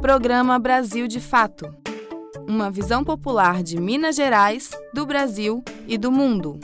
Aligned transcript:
Programa 0.00 0.58
Brasil 0.58 1.06
de 1.06 1.20
Fato 1.20 1.76
Uma 2.48 2.70
visão 2.70 3.04
popular 3.04 3.62
de 3.62 3.78
Minas 3.78 4.16
Gerais, 4.16 4.70
do 4.94 5.04
Brasil 5.04 5.62
e 5.86 5.98
do 5.98 6.10
mundo. 6.10 6.58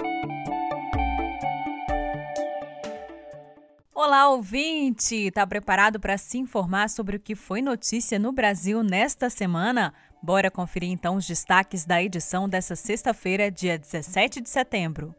Olá, 3.94 4.30
ouvinte! 4.30 5.14
Está 5.14 5.46
preparado 5.46 6.00
para 6.00 6.16
se 6.16 6.38
informar 6.38 6.88
sobre 6.88 7.16
o 7.16 7.20
que 7.20 7.34
foi 7.34 7.60
notícia 7.60 8.18
no 8.18 8.32
Brasil 8.32 8.82
nesta 8.82 9.28
semana? 9.28 9.92
Bora 10.22 10.50
conferir 10.50 10.90
então 10.90 11.16
os 11.16 11.26
destaques 11.26 11.84
da 11.84 12.02
edição 12.02 12.48
dessa 12.48 12.74
sexta-feira, 12.74 13.50
dia 13.50 13.78
17 13.78 14.40
de 14.40 14.48
setembro. 14.48 15.14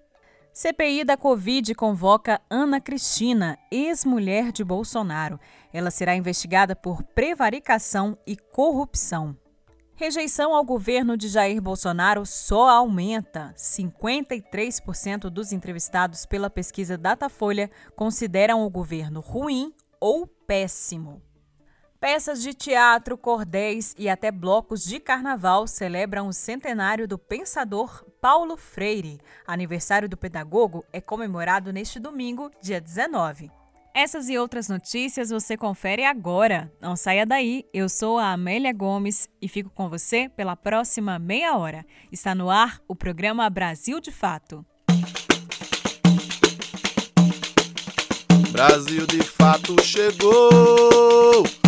CPI 0.59 1.03
da 1.03 1.15
Covid 1.15 1.75
convoca 1.75 2.41
Ana 2.49 2.81
Cristina, 2.81 3.59
ex-mulher 3.69 4.51
de 4.51 4.63
Bolsonaro. 4.63 5.39
Ela 5.71 5.91
será 5.91 6.15
investigada 6.15 6.75
por 6.75 7.03
prevaricação 7.03 8.17
e 8.25 8.35
corrupção. 8.35 9.38
Rejeição 9.93 10.55
ao 10.55 10.65
governo 10.65 11.15
de 11.15 11.27
Jair 11.27 11.62
Bolsonaro 11.62 12.25
só 12.25 12.70
aumenta. 12.70 13.53
53% 13.55 15.29
dos 15.29 15.51
entrevistados 15.51 16.25
pela 16.25 16.49
pesquisa 16.49 16.98
Datafolha 16.98 17.70
consideram 17.95 18.65
o 18.65 18.70
governo 18.71 19.20
ruim 19.20 19.71
ou 20.01 20.26
péssimo. 20.26 21.21
Peças 22.09 22.41
de 22.41 22.53
teatro, 22.53 23.17
cordéis 23.17 23.93
e 23.97 24.07
até 24.07 24.31
blocos 24.31 24.85
de 24.85 24.98
carnaval 24.98 25.67
celebram 25.67 26.29
o 26.29 26.34
centenário 26.34 27.05
do 27.05 27.17
pensador 27.17 28.05
Paulo 28.21 28.55
Freire. 28.55 29.20
Aniversário 29.45 30.07
do 30.07 30.15
pedagogo 30.15 30.85
é 30.93 31.01
comemorado 31.01 31.73
neste 31.73 31.99
domingo, 31.99 32.49
dia 32.62 32.79
19. 32.79 33.51
Essas 33.93 34.29
e 34.29 34.38
outras 34.38 34.70
notícias 34.70 35.31
você 35.31 35.57
confere 35.57 36.05
agora. 36.05 36.71
Não 36.79 36.95
saia 36.95 37.25
daí. 37.25 37.65
Eu 37.73 37.89
sou 37.89 38.17
a 38.17 38.31
Amélia 38.31 38.71
Gomes 38.71 39.27
e 39.41 39.49
fico 39.49 39.70
com 39.70 39.89
você 39.89 40.29
pela 40.29 40.55
próxima 40.55 41.20
meia 41.20 41.57
hora. 41.57 41.85
Está 42.10 42.34
no 42.34 42.49
ar 42.49 42.79
o 42.87 42.95
programa 42.95 43.49
Brasil 43.49 43.99
de 43.99 44.13
Fato. 44.13 44.65
Brasil 48.54 49.05
de 49.05 49.21
fato 49.21 49.76
chegou. 49.84 51.43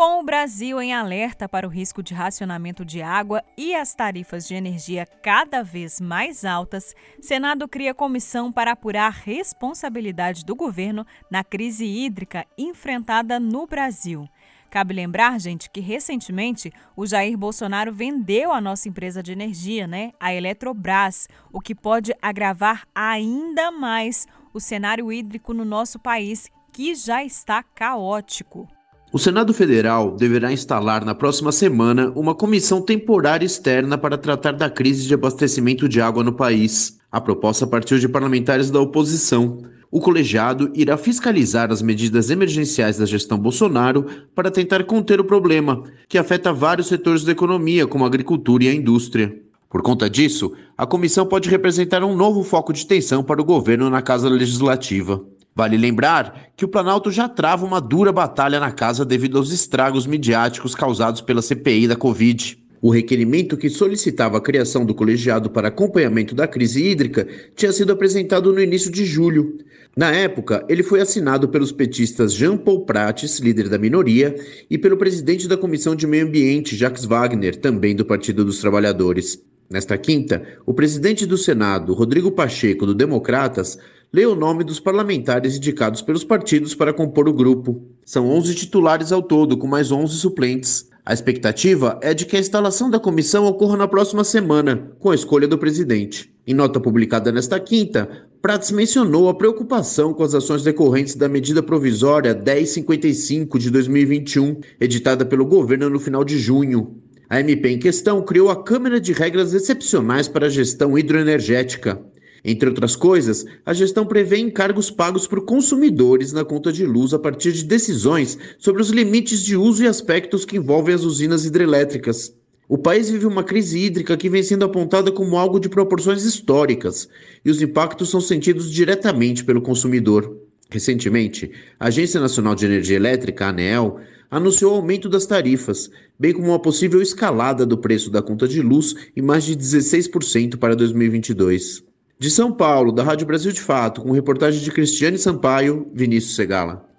Com 0.00 0.18
o 0.18 0.22
Brasil 0.22 0.80
em 0.80 0.94
alerta 0.94 1.46
para 1.46 1.66
o 1.66 1.70
risco 1.70 2.02
de 2.02 2.14
racionamento 2.14 2.86
de 2.86 3.02
água 3.02 3.44
e 3.54 3.74
as 3.74 3.94
tarifas 3.94 4.48
de 4.48 4.54
energia 4.54 5.04
cada 5.04 5.62
vez 5.62 6.00
mais 6.00 6.42
altas, 6.42 6.94
Senado 7.20 7.68
cria 7.68 7.92
comissão 7.92 8.50
para 8.50 8.72
apurar 8.72 9.08
a 9.08 9.10
responsabilidade 9.10 10.42
do 10.42 10.56
governo 10.56 11.06
na 11.30 11.44
crise 11.44 11.84
hídrica 11.84 12.46
enfrentada 12.56 13.38
no 13.38 13.66
Brasil. 13.66 14.26
Cabe 14.70 14.94
lembrar, 14.94 15.38
gente, 15.38 15.68
que 15.68 15.80
recentemente 15.80 16.72
o 16.96 17.06
Jair 17.06 17.36
Bolsonaro 17.36 17.92
vendeu 17.92 18.54
a 18.54 18.60
nossa 18.62 18.88
empresa 18.88 19.22
de 19.22 19.32
energia, 19.32 19.86
né, 19.86 20.12
a 20.18 20.32
Eletrobras, 20.32 21.28
o 21.52 21.60
que 21.60 21.74
pode 21.74 22.14
agravar 22.22 22.88
ainda 22.94 23.70
mais 23.70 24.26
o 24.54 24.60
cenário 24.60 25.12
hídrico 25.12 25.52
no 25.52 25.66
nosso 25.66 25.98
país, 25.98 26.48
que 26.72 26.94
já 26.94 27.22
está 27.22 27.62
caótico. 27.62 28.66
O 29.12 29.18
Senado 29.18 29.52
Federal 29.52 30.12
deverá 30.12 30.52
instalar 30.52 31.04
na 31.04 31.16
próxima 31.16 31.50
semana 31.50 32.12
uma 32.14 32.32
comissão 32.32 32.80
temporária 32.80 33.44
externa 33.44 33.98
para 33.98 34.16
tratar 34.16 34.52
da 34.52 34.70
crise 34.70 35.04
de 35.04 35.12
abastecimento 35.12 35.88
de 35.88 36.00
água 36.00 36.22
no 36.22 36.32
país. 36.32 36.96
A 37.10 37.20
proposta 37.20 37.66
partiu 37.66 37.98
de 37.98 38.08
parlamentares 38.08 38.70
da 38.70 38.78
oposição. 38.78 39.58
O 39.90 39.98
colegiado 39.98 40.70
irá 40.76 40.96
fiscalizar 40.96 41.72
as 41.72 41.82
medidas 41.82 42.30
emergenciais 42.30 42.98
da 42.98 43.04
gestão 43.04 43.36
Bolsonaro 43.36 44.06
para 44.32 44.48
tentar 44.48 44.84
conter 44.84 45.18
o 45.18 45.24
problema, 45.24 45.82
que 46.08 46.16
afeta 46.16 46.52
vários 46.52 46.86
setores 46.86 47.24
da 47.24 47.32
economia, 47.32 47.88
como 47.88 48.04
a 48.04 48.06
agricultura 48.06 48.62
e 48.62 48.68
a 48.68 48.74
indústria. 48.74 49.36
Por 49.68 49.82
conta 49.82 50.08
disso, 50.08 50.52
a 50.78 50.86
comissão 50.86 51.26
pode 51.26 51.50
representar 51.50 52.04
um 52.04 52.14
novo 52.14 52.44
foco 52.44 52.72
de 52.72 52.86
tensão 52.86 53.24
para 53.24 53.42
o 53.42 53.44
governo 53.44 53.90
na 53.90 54.02
Casa 54.02 54.28
Legislativa. 54.28 55.20
Vale 55.54 55.76
lembrar 55.76 56.50
que 56.56 56.64
o 56.64 56.68
Planalto 56.68 57.10
já 57.10 57.28
trava 57.28 57.66
uma 57.66 57.80
dura 57.80 58.12
batalha 58.12 58.60
na 58.60 58.70
casa 58.70 59.04
devido 59.04 59.36
aos 59.36 59.52
estragos 59.52 60.06
midiáticos 60.06 60.74
causados 60.74 61.20
pela 61.20 61.42
CPI 61.42 61.88
da 61.88 61.96
Covid. 61.96 62.58
O 62.82 62.90
requerimento 62.90 63.58
que 63.58 63.68
solicitava 63.68 64.38
a 64.38 64.40
criação 64.40 64.86
do 64.86 64.94
colegiado 64.94 65.50
para 65.50 65.68
acompanhamento 65.68 66.34
da 66.34 66.48
crise 66.48 66.82
hídrica 66.82 67.28
tinha 67.54 67.72
sido 67.72 67.92
apresentado 67.92 68.52
no 68.52 68.60
início 68.60 68.90
de 68.90 69.04
julho. 69.04 69.58
Na 69.94 70.10
época, 70.12 70.64
ele 70.68 70.82
foi 70.82 71.00
assinado 71.00 71.48
pelos 71.48 71.72
petistas 71.72 72.32
Jean 72.32 72.56
Paul 72.56 72.86
Prates, 72.86 73.38
líder 73.38 73.68
da 73.68 73.76
minoria, 73.76 74.34
e 74.70 74.78
pelo 74.78 74.96
presidente 74.96 75.46
da 75.46 75.58
Comissão 75.58 75.94
de 75.94 76.06
Meio 76.06 76.26
Ambiente, 76.26 76.76
Jacques 76.76 77.04
Wagner, 77.04 77.56
também 77.56 77.94
do 77.94 78.04
Partido 78.04 78.44
dos 78.44 78.60
Trabalhadores. 78.60 79.44
Nesta 79.70 79.96
quinta, 79.96 80.42
o 80.66 80.74
presidente 80.74 81.24
do 81.24 81.38
Senado, 81.38 81.94
Rodrigo 81.94 82.32
Pacheco, 82.32 82.84
do 82.84 82.92
Democratas, 82.92 83.78
lê 84.12 84.26
o 84.26 84.34
nome 84.34 84.64
dos 84.64 84.80
parlamentares 84.80 85.56
indicados 85.56 86.02
pelos 86.02 86.24
partidos 86.24 86.74
para 86.74 86.92
compor 86.92 87.28
o 87.28 87.32
grupo. 87.32 87.80
São 88.04 88.28
11 88.30 88.52
titulares 88.56 89.12
ao 89.12 89.22
todo, 89.22 89.56
com 89.56 89.68
mais 89.68 89.92
11 89.92 90.16
suplentes. 90.16 90.90
A 91.06 91.14
expectativa 91.14 92.00
é 92.02 92.12
de 92.12 92.26
que 92.26 92.36
a 92.36 92.40
instalação 92.40 92.90
da 92.90 92.98
comissão 92.98 93.46
ocorra 93.46 93.76
na 93.76 93.86
próxima 93.86 94.24
semana, 94.24 94.90
com 94.98 95.10
a 95.10 95.14
escolha 95.14 95.46
do 95.46 95.56
presidente. 95.56 96.34
Em 96.44 96.52
nota 96.52 96.80
publicada 96.80 97.30
nesta 97.30 97.60
quinta, 97.60 98.26
Prats 98.42 98.72
mencionou 98.72 99.28
a 99.28 99.34
preocupação 99.34 100.12
com 100.12 100.24
as 100.24 100.34
ações 100.34 100.64
decorrentes 100.64 101.14
da 101.14 101.28
medida 101.28 101.62
provisória 101.62 102.34
1055 102.34 103.56
de 103.56 103.70
2021, 103.70 104.58
editada 104.80 105.24
pelo 105.24 105.46
governo 105.46 105.88
no 105.88 106.00
final 106.00 106.24
de 106.24 106.40
junho. 106.40 106.96
A 107.30 107.38
MP 107.38 107.68
em 107.68 107.78
questão 107.78 108.20
criou 108.24 108.50
a 108.50 108.60
Câmara 108.60 109.00
de 109.00 109.12
Regras 109.12 109.54
Excepcionais 109.54 110.26
para 110.26 110.46
a 110.46 110.50
Gestão 110.50 110.98
Hidroenergética. 110.98 112.04
Entre 112.44 112.68
outras 112.68 112.96
coisas, 112.96 113.46
a 113.64 113.72
gestão 113.72 114.04
prevê 114.04 114.38
encargos 114.38 114.90
pagos 114.90 115.28
por 115.28 115.44
consumidores 115.44 116.32
na 116.32 116.44
conta 116.44 116.72
de 116.72 116.84
luz 116.84 117.14
a 117.14 117.20
partir 117.20 117.52
de 117.52 117.62
decisões 117.62 118.36
sobre 118.58 118.82
os 118.82 118.90
limites 118.90 119.44
de 119.44 119.56
uso 119.56 119.84
e 119.84 119.86
aspectos 119.86 120.44
que 120.44 120.56
envolvem 120.56 120.92
as 120.92 121.04
usinas 121.04 121.44
hidrelétricas. 121.44 122.34
O 122.68 122.76
país 122.76 123.08
vive 123.08 123.26
uma 123.26 123.44
crise 123.44 123.78
hídrica 123.78 124.16
que 124.16 124.28
vem 124.28 124.42
sendo 124.42 124.64
apontada 124.64 125.12
como 125.12 125.38
algo 125.38 125.60
de 125.60 125.68
proporções 125.68 126.24
históricas, 126.24 127.08
e 127.44 127.50
os 127.52 127.62
impactos 127.62 128.10
são 128.10 128.20
sentidos 128.20 128.68
diretamente 128.68 129.44
pelo 129.44 129.62
consumidor. 129.62 130.36
Recentemente, 130.70 131.50
a 131.78 131.88
Agência 131.88 132.20
Nacional 132.20 132.54
de 132.54 132.64
Energia 132.64 132.96
Elétrica, 132.96 133.46
ANEEL, 133.46 133.98
anunciou 134.30 134.74
aumento 134.74 135.08
das 135.08 135.26
tarifas, 135.26 135.90
bem 136.18 136.32
como 136.32 136.48
uma 136.48 136.60
possível 136.60 137.02
escalada 137.02 137.66
do 137.66 137.76
preço 137.76 138.10
da 138.10 138.22
conta 138.22 138.46
de 138.46 138.62
luz 138.62 138.94
em 139.16 139.22
mais 139.22 139.44
de 139.44 139.56
16% 139.56 140.56
para 140.56 140.76
2022. 140.76 141.82
De 142.18 142.30
São 142.30 142.52
Paulo, 142.52 142.92
da 142.92 143.02
Rádio 143.02 143.26
Brasil 143.26 143.50
de 143.50 143.60
Fato, 143.60 144.02
com 144.02 144.12
reportagem 144.12 144.62
de 144.62 144.70
Cristiane 144.70 145.18
Sampaio, 145.18 145.90
Vinícius 145.92 146.36
Segala. 146.36 146.89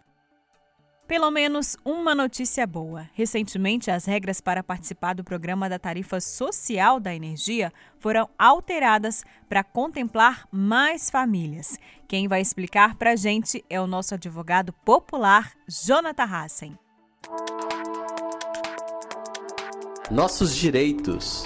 Pelo 1.12 1.30
menos 1.30 1.76
uma 1.84 2.16
notícia 2.16 2.66
boa. 2.66 3.06
Recentemente, 3.14 3.92
as 3.92 4.06
regras 4.06 4.40
para 4.40 4.64
participar 4.64 5.14
do 5.14 5.26
programa 5.26 5.68
da 5.68 5.78
tarifa 5.78 6.22
social 6.22 7.02
da 7.02 7.14
energia 7.14 7.74
foram 8.00 8.30
alteradas 8.40 9.26
para 9.50 9.62
contemplar 9.62 10.48
mais 10.50 11.10
famílias. 11.10 11.78
Quem 12.08 12.30
vai 12.30 12.40
explicar 12.40 12.96
para 12.96 13.12
a 13.12 13.16
gente 13.18 13.62
é 13.70 13.82
o 13.82 13.86
nosso 13.86 14.14
advogado 14.14 14.72
popular, 14.86 15.52
Jonathan 15.68 16.24
Hassen. 16.24 16.80
Nossos 20.10 20.56
direitos. 20.56 21.44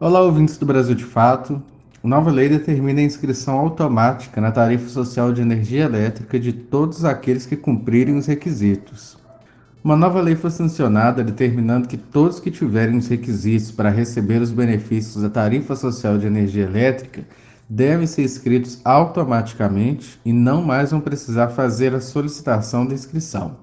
Olá, 0.00 0.22
ouvintes 0.22 0.56
do 0.56 0.64
Brasil 0.64 0.94
de 0.94 1.04
Fato. 1.04 1.62
Nova 2.02 2.32
lei 2.32 2.48
determina 2.48 3.00
a 3.00 3.04
inscrição 3.04 3.56
automática 3.56 4.40
na 4.40 4.50
tarifa 4.50 4.88
social 4.88 5.32
de 5.32 5.40
energia 5.40 5.84
elétrica 5.84 6.38
de 6.38 6.52
todos 6.52 7.04
aqueles 7.04 7.46
que 7.46 7.54
cumprirem 7.54 8.16
os 8.16 8.26
requisitos. 8.26 9.16
Uma 9.84 9.94
nova 9.94 10.20
lei 10.20 10.34
foi 10.34 10.50
sancionada 10.50 11.22
determinando 11.22 11.86
que 11.86 11.96
todos 11.96 12.40
que 12.40 12.50
tiverem 12.50 12.96
os 12.96 13.06
requisitos 13.06 13.70
para 13.70 13.88
receber 13.88 14.42
os 14.42 14.50
benefícios 14.50 15.22
da 15.22 15.30
tarifa 15.30 15.76
social 15.76 16.18
de 16.18 16.26
energia 16.26 16.64
elétrica 16.64 17.24
devem 17.68 18.08
ser 18.08 18.24
inscritos 18.24 18.80
automaticamente 18.84 20.18
e 20.24 20.32
não 20.32 20.60
mais 20.60 20.90
vão 20.90 21.00
precisar 21.00 21.50
fazer 21.50 21.94
a 21.94 22.00
solicitação 22.00 22.84
da 22.84 22.94
inscrição. 22.94 23.56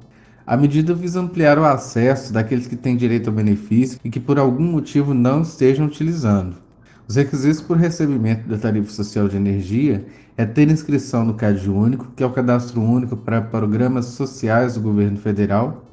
A 0.47 0.55
medida 0.55 0.93
visa 0.93 1.19
ampliar 1.19 1.59
o 1.59 1.65
acesso 1.65 2.31
daqueles 2.31 2.67
que 2.67 2.77
têm 2.77 2.95
direito 2.95 3.29
ao 3.29 3.35
benefício 3.35 3.99
e 4.01 4.09
que 4.09 4.19
por 4.19 4.39
algum 4.39 4.63
motivo 4.63 5.13
não 5.13 5.41
estejam 5.41 5.85
utilizando. 5.85 6.68
Os 7.09 7.15
requisitos 7.15 7.59
para 7.59 7.75
o 7.75 7.79
recebimento 7.79 8.47
da 8.47 8.55
tarifa 8.55 8.91
social 8.91 9.27
de 9.27 9.35
energia 9.35 10.05
é 10.37 10.45
ter 10.45 10.69
inscrição 10.69 11.25
no 11.25 11.33
CAD 11.33 11.67
único, 11.67 12.11
que 12.15 12.21
é 12.21 12.25
o 12.25 12.31
cadastro 12.31 12.79
único 12.79 13.17
para 13.17 13.41
programas 13.41 14.05
sociais 14.05 14.75
do 14.75 14.81
governo 14.81 15.17
federal, 15.17 15.85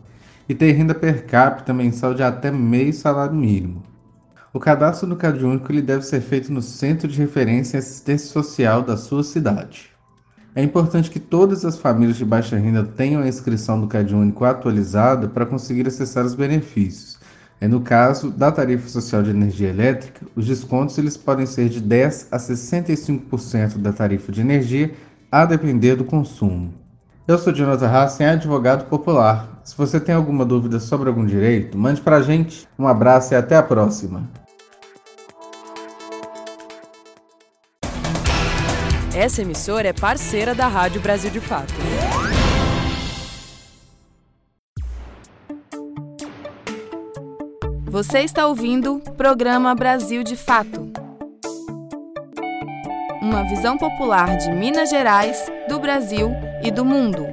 e 0.47 0.55
ter 0.55 0.73
renda 0.73 0.95
per 0.95 1.25
capita 1.25 1.73
mensal 1.73 2.13
de 2.13 2.23
até 2.23 2.51
meio 2.51 2.93
salário 2.93 3.35
mínimo. 3.35 3.83
O 4.53 4.61
cadastro 4.61 5.09
no 5.09 5.17
CAD 5.17 5.43
único 5.43 5.73
ele 5.73 5.81
deve 5.81 6.05
ser 6.05 6.21
feito 6.21 6.53
no 6.53 6.61
Centro 6.61 7.09
de 7.09 7.19
Referência 7.19 7.79
e 7.79 7.81
Assistência 7.81 8.29
Social 8.29 8.83
da 8.83 8.99
sua 8.99 9.25
cidade. 9.25 9.89
É 10.55 10.63
importante 10.63 11.11
que 11.11 11.19
todas 11.19 11.65
as 11.65 11.79
famílias 11.79 12.19
de 12.19 12.27
baixa 12.27 12.59
renda 12.59 12.85
tenham 12.85 13.23
a 13.23 13.29
inscrição 13.29 13.79
no 13.79 13.89
CAD 13.89 14.15
único 14.15 14.45
atualizada 14.45 15.29
para 15.29 15.47
conseguir 15.47 15.89
acessar 15.89 16.27
os 16.27 16.35
benefícios. 16.35 17.16
É 17.61 17.67
no 17.67 17.81
caso 17.81 18.31
da 18.31 18.53
tarifa 18.53 18.89
social 18.89 19.23
de 19.23 19.31
energia 19.31 19.71
elétrica, 19.71 20.27
os 20.37 20.47
descontos 20.47 20.99
eles 20.99 21.17
podem 21.17 21.47
ser 21.47 21.69
de 21.71 21.81
10 21.81 22.29
a 22.31 22.37
65% 22.37 23.79
da 23.79 23.93
tarifa 23.93 24.31
de 24.31 24.43
energia, 24.43 24.93
a 25.33 25.47
depender 25.47 25.97
do 25.97 26.05
consumo. 26.05 26.75
Eu 27.27 27.39
sou 27.39 27.53
Jonathan 27.53 27.89
Hassen, 27.89 28.27
advogado 28.27 28.89
popular. 28.89 29.61
Se 29.65 29.77
você 29.77 29.99
tem 29.99 30.15
alguma 30.15 30.45
dúvida 30.45 30.79
sobre 30.79 31.09
algum 31.09 31.27
direito, 31.27 31.77
mande 31.77 32.01
para 32.01 32.19
a 32.19 32.23
gente. 32.23 32.69
Um 32.79 32.87
abraço 32.87 33.35
e 33.35 33.37
até 33.37 33.57
a 33.57 33.63
próxima. 33.63 34.23
Essa 39.15 39.41
emissora 39.41 39.89
é 39.89 39.93
parceira 39.95 40.55
da 40.55 40.69
Rádio 40.69 41.01
Brasil 41.01 41.31
de 41.31 41.41
Fato. 41.41 41.73
Você 47.97 48.19
está 48.19 48.47
ouvindo 48.47 49.01
programa 49.17 49.75
Brasil 49.75 50.23
de 50.23 50.37
Fato. 50.37 50.93
Uma 53.23 53.43
visão 53.49 53.79
popular 53.79 54.37
de 54.37 54.53
Minas 54.53 54.91
Gerais, 54.91 55.47
do 55.67 55.81
Brasil 55.81 56.29
e 56.63 56.71
do 56.71 56.85
mundo. 56.85 57.25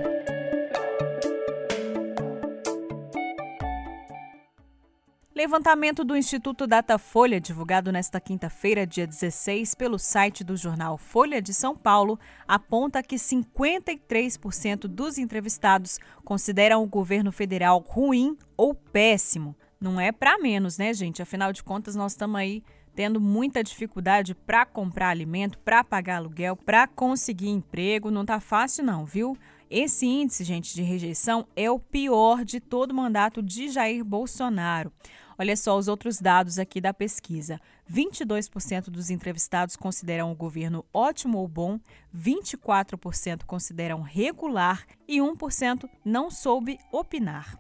Levantamento 5.36 6.06
do 6.06 6.15
Instituto 6.15 6.65
Datafolha, 6.65 7.42
divulgado 7.42 7.92
nesta 7.92 8.21
quinta-feira, 8.21 8.88
dia 8.88 9.06
16, 9.06 9.75
pelo 9.75 10.00
site 10.00 10.45
do 10.45 10.56
jornal 10.56 10.98
Folha 10.98 11.42
de 11.42 11.54
São 11.54 11.75
Paulo, 11.75 12.18
aponta 12.48 13.04
que 13.04 13.18
53% 13.18 14.88
dos 14.88 15.18
entrevistados 15.18 16.00
consideram 16.24 16.81
o 16.81 16.88
governo 16.88 17.33
federal 17.33 17.80
ruim 17.86 18.38
ou 18.56 18.74
péssimo. 18.74 19.57
Não 19.83 20.00
é 20.00 20.13
para 20.13 20.39
menos, 20.39 20.77
né, 20.77 20.94
gente? 20.94 21.21
Afinal 21.21 21.51
de 21.51 21.62
contas, 21.62 21.94
nós 21.94 22.13
estamos 22.13 22.39
aí 22.39 22.63
tendo 22.95 23.19
muita 23.19 23.62
dificuldade 23.62 24.33
para 24.33 24.65
comprar 24.65 25.09
alimento, 25.09 25.57
para 25.57 25.83
pagar 25.83 26.15
aluguel, 26.15 26.56
para 26.56 26.88
conseguir 26.88 27.50
emprego. 27.50 28.09
Não 28.09 28.25
tá 28.25 28.39
fácil 28.39 28.85
não, 28.85 29.06
viu? 29.06 29.38
Esse 29.69 30.06
índice, 30.06 30.45
gente, 30.45 30.74
de 30.74 30.81
rejeição 30.81 31.45
é 31.53 31.69
o 31.69 31.77
pior 31.77 32.45
de 32.45 32.62
todo 32.62 32.91
o 32.91 32.95
mandato 32.95 33.44
de 33.44 33.68
Jair 33.68 34.06
Bolsonaro. 34.06 34.89
Olha 35.38 35.57
só 35.57 35.77
os 35.77 35.89
outros 35.89 36.18
dados 36.21 36.57
aqui 36.57 36.79
da 36.79 36.94
pesquisa. 36.94 37.59
22% 37.91 38.86
dos 38.86 39.09
entrevistados 39.09 39.75
consideram 39.75 40.31
o 40.31 40.36
governo 40.36 40.86
ótimo 40.94 41.39
ou 41.39 41.47
bom, 41.50 41.77
24% 42.15 43.44
consideram 43.45 44.01
regular 44.01 44.86
e 45.06 45.18
1% 45.18 45.89
não 46.06 46.31
soube 46.31 46.79
opinar. 46.89 47.59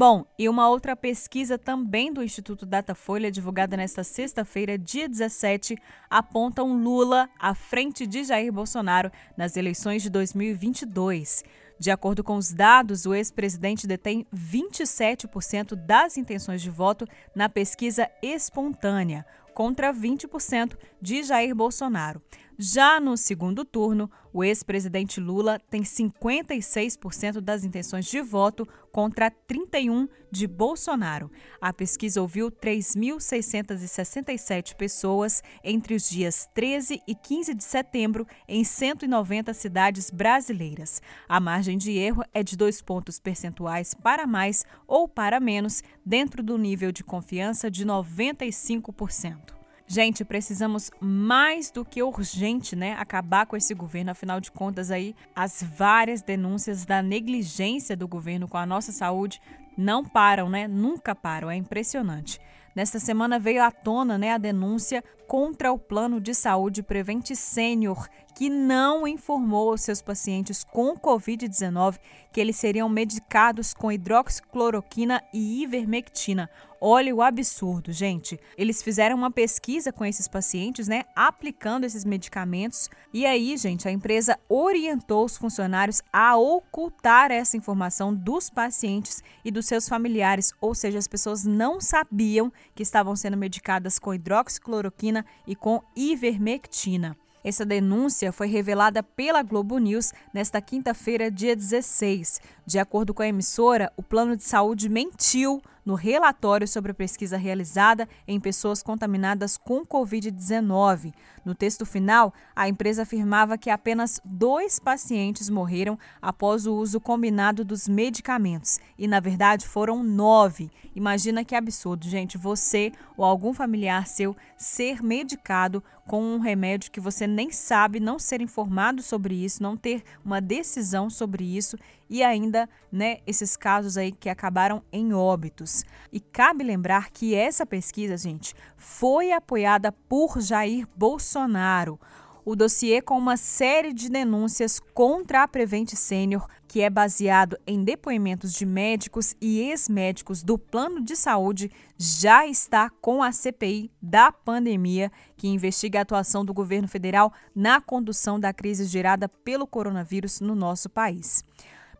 Bom, 0.00 0.24
e 0.38 0.48
uma 0.48 0.66
outra 0.66 0.96
pesquisa 0.96 1.58
também 1.58 2.10
do 2.10 2.22
Instituto 2.22 2.64
Datafolha, 2.64 3.30
divulgada 3.30 3.76
nesta 3.76 4.02
sexta-feira, 4.02 4.78
dia 4.78 5.06
17, 5.06 5.76
aponta 6.08 6.64
um 6.64 6.82
Lula 6.82 7.28
à 7.38 7.54
frente 7.54 8.06
de 8.06 8.24
Jair 8.24 8.50
Bolsonaro 8.50 9.12
nas 9.36 9.58
eleições 9.58 10.02
de 10.02 10.08
2022. 10.08 11.44
De 11.78 11.90
acordo 11.90 12.24
com 12.24 12.36
os 12.36 12.50
dados, 12.50 13.04
o 13.04 13.12
ex-presidente 13.12 13.86
detém 13.86 14.26
27% 14.34 15.74
das 15.74 16.16
intenções 16.16 16.62
de 16.62 16.70
voto 16.70 17.06
na 17.34 17.50
pesquisa 17.50 18.10
espontânea, 18.22 19.26
contra 19.52 19.92
20% 19.92 20.78
de 20.98 21.22
Jair 21.22 21.54
Bolsonaro. 21.54 22.22
Já 22.62 23.00
no 23.00 23.16
segundo 23.16 23.64
turno, 23.64 24.10
o 24.34 24.44
ex-presidente 24.44 25.18
Lula 25.18 25.58
tem 25.70 25.80
56% 25.80 27.40
das 27.40 27.64
intenções 27.64 28.04
de 28.04 28.20
voto 28.20 28.68
contra 28.92 29.30
31 29.30 30.06
de 30.30 30.46
Bolsonaro. 30.46 31.30
A 31.58 31.72
pesquisa 31.72 32.20
ouviu 32.20 32.50
3.667 32.50 34.74
pessoas 34.74 35.42
entre 35.64 35.94
os 35.94 36.10
dias 36.10 36.46
13 36.52 37.00
e 37.08 37.14
15 37.14 37.54
de 37.54 37.64
setembro 37.64 38.26
em 38.46 38.62
190 38.62 39.54
cidades 39.54 40.10
brasileiras. 40.10 41.00
A 41.26 41.40
margem 41.40 41.78
de 41.78 41.92
erro 41.92 42.22
é 42.34 42.42
de 42.42 42.58
dois 42.58 42.82
pontos 42.82 43.18
percentuais 43.18 43.94
para 43.94 44.26
mais 44.26 44.66
ou 44.86 45.08
para 45.08 45.40
menos, 45.40 45.82
dentro 46.04 46.42
do 46.42 46.58
nível 46.58 46.92
de 46.92 47.02
confiança 47.02 47.70
de 47.70 47.86
95%. 47.86 49.59
Gente, 49.92 50.24
precisamos 50.24 50.88
mais 51.00 51.68
do 51.68 51.84
que 51.84 52.00
urgente, 52.00 52.76
né, 52.76 52.94
acabar 52.96 53.44
com 53.44 53.56
esse 53.56 53.74
governo. 53.74 54.12
Afinal 54.12 54.40
de 54.40 54.48
contas, 54.48 54.88
aí 54.88 55.16
as 55.34 55.64
várias 55.64 56.22
denúncias 56.22 56.86
da 56.86 57.02
negligência 57.02 57.96
do 57.96 58.06
governo 58.06 58.46
com 58.46 58.56
a 58.56 58.64
nossa 58.64 58.92
saúde 58.92 59.42
não 59.76 60.04
param, 60.04 60.48
né? 60.48 60.68
Nunca 60.68 61.12
param. 61.12 61.50
É 61.50 61.56
impressionante. 61.56 62.40
Nesta 62.72 63.00
semana 63.00 63.36
veio 63.36 63.64
à 63.64 63.72
tona 63.72 64.16
né, 64.16 64.30
a 64.30 64.38
denúncia 64.38 65.02
contra 65.26 65.72
o 65.72 65.78
plano 65.78 66.20
de 66.20 66.34
saúde 66.34 66.84
Prevente 66.84 67.34
Sênior, 67.34 68.08
que 68.34 68.48
não 68.48 69.06
informou 69.06 69.70
aos 69.70 69.82
seus 69.82 70.00
pacientes 70.00 70.64
com 70.64 70.96
Covid-19 70.96 71.98
que 72.32 72.40
eles 72.40 72.56
seriam 72.56 72.88
medicados 72.88 73.74
com 73.74 73.90
hidroxicloroquina 73.90 75.22
e 75.32 75.62
ivermectina. 75.62 76.48
Olha 76.80 77.14
o 77.14 77.20
absurdo, 77.20 77.92
gente. 77.92 78.40
Eles 78.56 78.82
fizeram 78.82 79.16
uma 79.16 79.30
pesquisa 79.30 79.92
com 79.92 80.04
esses 80.04 80.26
pacientes, 80.26 80.88
né, 80.88 81.04
aplicando 81.14 81.84
esses 81.84 82.04
medicamentos. 82.04 82.88
E 83.12 83.26
aí, 83.26 83.56
gente, 83.56 83.86
a 83.86 83.92
empresa 83.92 84.38
orientou 84.48 85.24
os 85.24 85.36
funcionários 85.36 86.00
a 86.10 86.38
ocultar 86.38 87.30
essa 87.30 87.56
informação 87.56 88.14
dos 88.14 88.48
pacientes 88.48 89.22
e 89.44 89.50
dos 89.50 89.66
seus 89.66 89.88
familiares, 89.88 90.54
ou 90.60 90.74
seja, 90.74 90.98
as 90.98 91.08
pessoas 91.08 91.44
não 91.44 91.80
sabiam 91.80 92.50
que 92.74 92.82
estavam 92.82 93.14
sendo 93.14 93.36
medicadas 93.36 93.98
com 93.98 94.14
hidroxicloroquina 94.14 95.26
e 95.46 95.54
com 95.54 95.82
ivermectina. 95.94 97.16
Essa 97.42 97.64
denúncia 97.64 98.32
foi 98.32 98.48
revelada 98.48 99.02
pela 99.02 99.42
Globo 99.42 99.78
News 99.78 100.12
nesta 100.32 100.60
quinta-feira, 100.60 101.30
dia 101.30 101.56
16. 101.56 102.40
De 102.66 102.78
acordo 102.78 103.14
com 103.14 103.22
a 103.22 103.28
emissora, 103.28 103.90
o 103.96 104.02
plano 104.02 104.36
de 104.36 104.44
saúde 104.44 104.90
mentiu 104.90 105.62
no 105.84 105.94
relatório 105.94 106.66
sobre 106.66 106.92
a 106.92 106.94
pesquisa 106.94 107.36
realizada 107.36 108.08
em 108.26 108.40
pessoas 108.40 108.82
contaminadas 108.82 109.56
com 109.56 109.84
Covid-19. 109.84 111.12
No 111.44 111.54
texto 111.54 111.86
final, 111.86 112.32
a 112.54 112.68
empresa 112.68 113.02
afirmava 113.02 113.56
que 113.56 113.70
apenas 113.70 114.20
dois 114.24 114.78
pacientes 114.78 115.48
morreram 115.48 115.98
após 116.20 116.66
o 116.66 116.74
uso 116.74 117.00
combinado 117.00 117.64
dos 117.64 117.88
medicamentos. 117.88 118.78
E, 118.98 119.08
na 119.08 119.20
verdade, 119.20 119.66
foram 119.66 120.02
nove. 120.02 120.70
Imagina 120.94 121.44
que 121.44 121.54
absurdo, 121.54 122.08
gente. 122.08 122.36
Você 122.36 122.92
ou 123.16 123.24
algum 123.24 123.54
familiar 123.54 124.06
seu 124.06 124.36
ser 124.56 125.02
medicado 125.02 125.82
com 126.06 126.22
um 126.22 126.38
remédio 126.38 126.90
que 126.90 127.00
você 127.00 127.26
nem 127.26 127.52
sabe, 127.52 128.00
não 128.00 128.18
ser 128.18 128.40
informado 128.40 129.00
sobre 129.00 129.44
isso, 129.44 129.62
não 129.62 129.76
ter 129.76 130.02
uma 130.24 130.40
decisão 130.40 131.08
sobre 131.08 131.44
isso 131.44 131.78
e 132.10 132.24
ainda, 132.24 132.68
né, 132.90 133.18
esses 133.24 133.56
casos 133.56 133.96
aí 133.96 134.10
que 134.10 134.28
acabaram 134.28 134.82
em 134.92 135.14
óbitos. 135.14 135.84
E 136.12 136.18
cabe 136.18 136.64
lembrar 136.64 137.10
que 137.10 137.36
essa 137.36 137.64
pesquisa, 137.64 138.16
gente, 138.16 138.52
foi 138.76 139.30
apoiada 139.30 139.92
por 139.92 140.40
Jair 140.40 140.88
Bolsonaro. 140.96 142.00
O 142.44 142.56
dossiê 142.56 143.00
com 143.00 143.16
uma 143.16 143.36
série 143.36 143.92
de 143.92 144.08
denúncias 144.08 144.80
contra 144.80 145.42
a 145.42 145.48
Prevent 145.48 145.90
Sênior, 145.90 146.48
que 146.66 146.80
é 146.80 146.88
baseado 146.88 147.56
em 147.66 147.84
depoimentos 147.84 148.52
de 148.52 148.64
médicos 148.64 149.36
e 149.40 149.60
ex-médicos 149.60 150.42
do 150.42 150.58
plano 150.58 151.00
de 151.00 151.14
saúde, 151.14 151.70
já 151.96 152.46
está 152.46 152.88
com 152.88 153.22
a 153.22 153.30
CPI 153.30 153.92
da 154.00 154.32
pandemia, 154.32 155.12
que 155.36 155.48
investiga 155.48 155.98
a 155.98 156.02
atuação 156.02 156.44
do 156.44 156.54
governo 156.54 156.88
federal 156.88 157.32
na 157.54 157.80
condução 157.80 158.40
da 158.40 158.52
crise 158.52 158.84
gerada 158.86 159.28
pelo 159.28 159.66
coronavírus 159.66 160.40
no 160.40 160.54
nosso 160.54 160.88
país. 160.88 161.44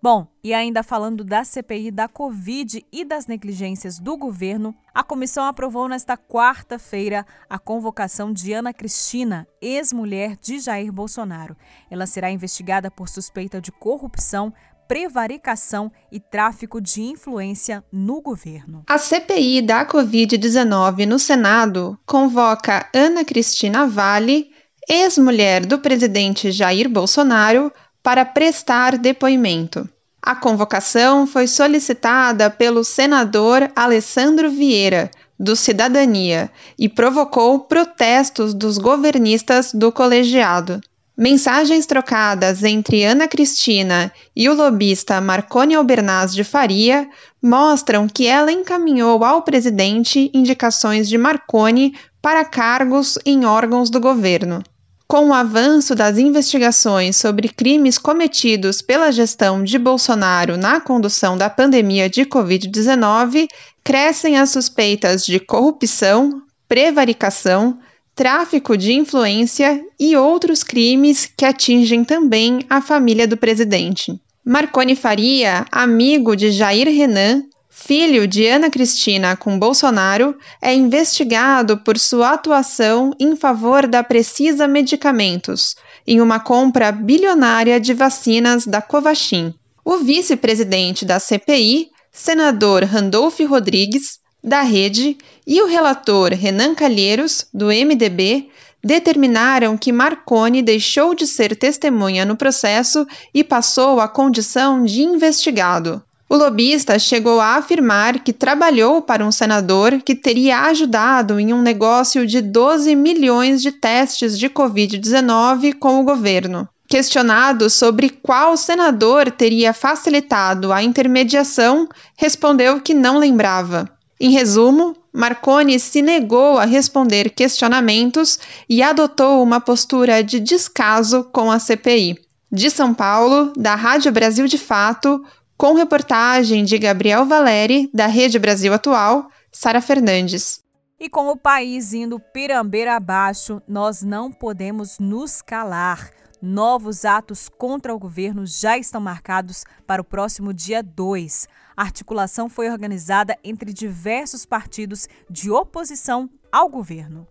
Bom, 0.03 0.27
e 0.43 0.55
ainda 0.55 0.83
falando 0.83 1.23
da 1.23 1.45
CPI 1.45 1.91
da 1.91 2.09
Covid 2.09 2.87
e 2.91 3.05
das 3.05 3.27
negligências 3.27 3.99
do 3.99 4.17
governo, 4.17 4.75
a 4.95 5.03
comissão 5.03 5.45
aprovou 5.45 5.87
nesta 5.89 6.17
quarta-feira 6.17 7.27
a 7.51 7.59
convocação 7.59 8.33
de 8.33 8.55
Ana 8.55 8.73
Cristina, 8.73 9.47
ex-mulher 9.61 10.39
de 10.41 10.59
Jair 10.59 10.91
Bolsonaro. 10.91 11.55
Ela 11.91 12.07
será 12.07 12.31
investigada 12.31 12.91
por 12.91 13.11
suspeita 13.11 13.61
de 13.61 13.71
corrupção 13.71 14.55
prevaricação 14.89 15.93
e 16.11 16.19
tráfico 16.19 16.81
de 16.81 17.03
influência 17.03 17.85
no 17.93 18.21
governo. 18.21 18.83
A 18.89 18.99
CPI 18.99 19.63
da 19.63 19.87
Covid-19 19.87 21.07
no 21.07 21.17
Senado 21.17 21.97
convoca 22.05 22.89
Ana 22.93 23.25
Cristina 23.25 23.87
Vale, 23.87 24.51
ex-mulher 24.89 25.65
do 25.65 25.79
presidente 25.79 26.51
Jair 26.51 26.89
Bolsonaro, 26.89 27.71
para 28.03 28.25
prestar 28.25 28.97
depoimento. 28.97 29.89
A 30.23 30.35
convocação 30.35 31.27
foi 31.27 31.47
solicitada 31.47 32.51
pelo 32.51 32.85
senador 32.85 33.71
Alessandro 33.75 34.51
Vieira, 34.51 35.11
do 35.39 35.57
Cidadania, 35.57 36.51
e 36.79 36.89
provocou 36.89 37.61
protestos 37.61 38.53
dos 38.53 38.77
governistas 38.77 39.73
do 39.73 39.91
colegiado. 39.91 40.81
Mensagens 41.17 41.85
trocadas 41.85 42.63
entre 42.65 43.05
Ana 43.05 43.29
Cristina 43.29 44.13
e 44.35 44.49
o 44.49 44.55
lobista 44.55 45.21
Marconi 45.21 45.75
Albernaz 45.75 46.35
de 46.35 46.45
Faria 46.45 47.09
mostram 47.43 48.07
que 48.07 48.27
ela 48.27 48.51
encaminhou 48.51 49.23
ao 49.23 49.43
presidente 49.43 50.31
indicações 50.33 51.09
de 51.09 51.19
Marconi 51.19 51.95
para 52.23 52.45
cargos 52.45 53.19
em 53.27 53.45
órgãos 53.45 53.91
do 53.91 54.01
governo. 54.01 54.63
Com 55.11 55.31
o 55.31 55.35
avanço 55.35 55.93
das 55.97 56.19
investigações 56.19 57.17
sobre 57.17 57.49
crimes 57.49 57.99
cometidos 57.99 58.81
pela 58.81 59.11
gestão 59.11 59.65
de 59.65 59.77
Bolsonaro 59.77 60.57
na 60.57 60.81
condução 60.81 61.37
da 61.37 61.51
pandemia 61.51 62.09
de 62.09 62.25
Covid-19, 62.25 63.49
crescem 63.83 64.39
as 64.39 64.51
suspeitas 64.51 65.27
de 65.27 65.41
corrupção, 65.41 66.41
prevaricação, 66.69 67.77
tráfico 68.15 68.77
de 68.77 68.93
influência 68.93 69.85
e 69.99 70.17
outros 70.17 70.63
crimes 70.63 71.29
que 71.37 71.45
atingem 71.45 72.05
também 72.05 72.61
a 72.71 72.81
família 72.81 73.27
do 73.27 73.37
presidente. 73.37 74.17
Marconi 74.45 74.95
Faria, 74.95 75.67
amigo 75.73 76.37
de 76.37 76.53
Jair 76.53 76.87
Renan, 76.87 77.43
filho 77.83 78.29
de 78.29 78.47
Ana 78.47 78.71
Cristina 78.71 79.37
com 79.37 79.59
Bolsonaro, 79.59 80.37
é 80.61 80.75
investigado 80.75 81.79
por 81.79 81.99
sua 81.99 82.33
atuação 82.33 83.13
em 83.19 83.35
favor 83.35 83.87
da 83.87 84.05
Precisa 84.05 84.69
Medicamentos, 84.69 85.75
em 86.07 86.21
uma 86.21 86.39
compra 86.39 86.93
bilionária 86.93 87.81
de 87.81 87.95
vacinas 87.95 88.67
da 88.67 88.83
Covaxin. 88.83 89.55
O 89.85 89.97
vice-presidente 89.97 91.05
da 91.05 91.19
CPI, 91.19 91.89
senador 92.13 92.85
Randolph 92.85 93.41
Rodrigues, 93.41 94.21
da 94.45 94.61
Rede, 94.61 95.17
e 95.47 95.61
o 95.63 95.67
relator 95.67 96.33
Renan 96.33 96.75
Calheiros, 96.75 97.47
do 97.53 97.67
MDB, 97.67 98.49
determinaram 98.85 99.77
que 99.77 99.91
Marconi 99.91 100.63
deixou 100.63 101.15
de 101.15 101.27
ser 101.27 101.57
testemunha 101.57 102.25
no 102.25 102.37
processo 102.37 103.07
e 103.35 103.43
passou 103.43 104.01
à 104.01 104.07
condição 104.07 104.85
de 104.85 105.03
investigado. 105.03 106.03
O 106.33 106.37
lobista 106.37 106.97
chegou 106.97 107.41
a 107.41 107.57
afirmar 107.57 108.21
que 108.21 108.33
trabalhou 108.33 109.03
para 109.03 109.27
um 109.27 109.33
senador 109.33 110.01
que 110.01 110.15
teria 110.15 110.61
ajudado 110.61 111.41
em 111.41 111.53
um 111.53 111.61
negócio 111.61 112.25
de 112.25 112.41
12 112.41 112.95
milhões 112.95 113.61
de 113.61 113.73
testes 113.73 114.39
de 114.39 114.49
Covid-19 114.49 115.75
com 115.75 115.99
o 115.99 116.05
governo. 116.05 116.69
Questionado 116.87 117.69
sobre 117.69 118.11
qual 118.11 118.57
senador 118.57 119.29
teria 119.33 119.73
facilitado 119.73 120.73
a 120.73 120.81
intermediação, 120.81 121.89
respondeu 122.17 122.81
que 122.81 122.95
não 122.95 123.19
lembrava. 123.19 123.91
Em 124.21 124.31
resumo, 124.31 124.95
Marconi 125.13 125.81
se 125.81 126.01
negou 126.01 126.59
a 126.59 126.65
responder 126.65 127.31
questionamentos 127.31 128.39
e 128.69 128.85
adotou 128.85 129.43
uma 129.43 129.61
postura 129.61 130.23
de 130.23 130.39
descaso 130.39 131.25
com 131.33 131.51
a 131.51 131.59
CPI. 131.59 132.21
De 132.53 132.69
São 132.69 132.93
Paulo, 132.93 133.53
da 133.57 133.77
Rádio 133.77 134.11
Brasil 134.11 134.47
de 134.49 134.59
Fato, 134.59 135.25
com 135.61 135.75
reportagem 135.75 136.65
de 136.65 136.79
Gabriel 136.79 137.27
Valeri, 137.27 137.91
da 137.93 138.07
Rede 138.07 138.39
Brasil 138.39 138.73
Atual, 138.73 139.29
Sara 139.53 139.83
Fernandes. 139.83 140.61
E 140.99 141.07
com 141.07 141.29
o 141.29 141.37
país 141.37 141.93
indo 141.93 142.19
pirambeira 142.19 142.97
abaixo, 142.97 143.61
nós 143.69 144.03
não 144.03 144.33
podemos 144.33 144.99
nos 144.99 145.43
calar. 145.43 146.09
Novos 146.41 147.05
atos 147.05 147.51
contra 147.51 147.95
o 147.95 147.99
governo 147.99 148.47
já 148.47 148.79
estão 148.79 149.03
marcados 149.03 149.63
para 149.87 150.01
o 150.01 150.05
próximo 150.05 150.55
dia 150.55 150.83
2. 150.83 151.47
A 151.77 151.83
articulação 151.83 152.49
foi 152.49 152.71
organizada 152.71 153.37
entre 153.45 153.71
diversos 153.71 154.47
partidos 154.47 155.07
de 155.29 155.51
oposição 155.51 156.31
ao 156.51 156.71
governo. 156.71 157.29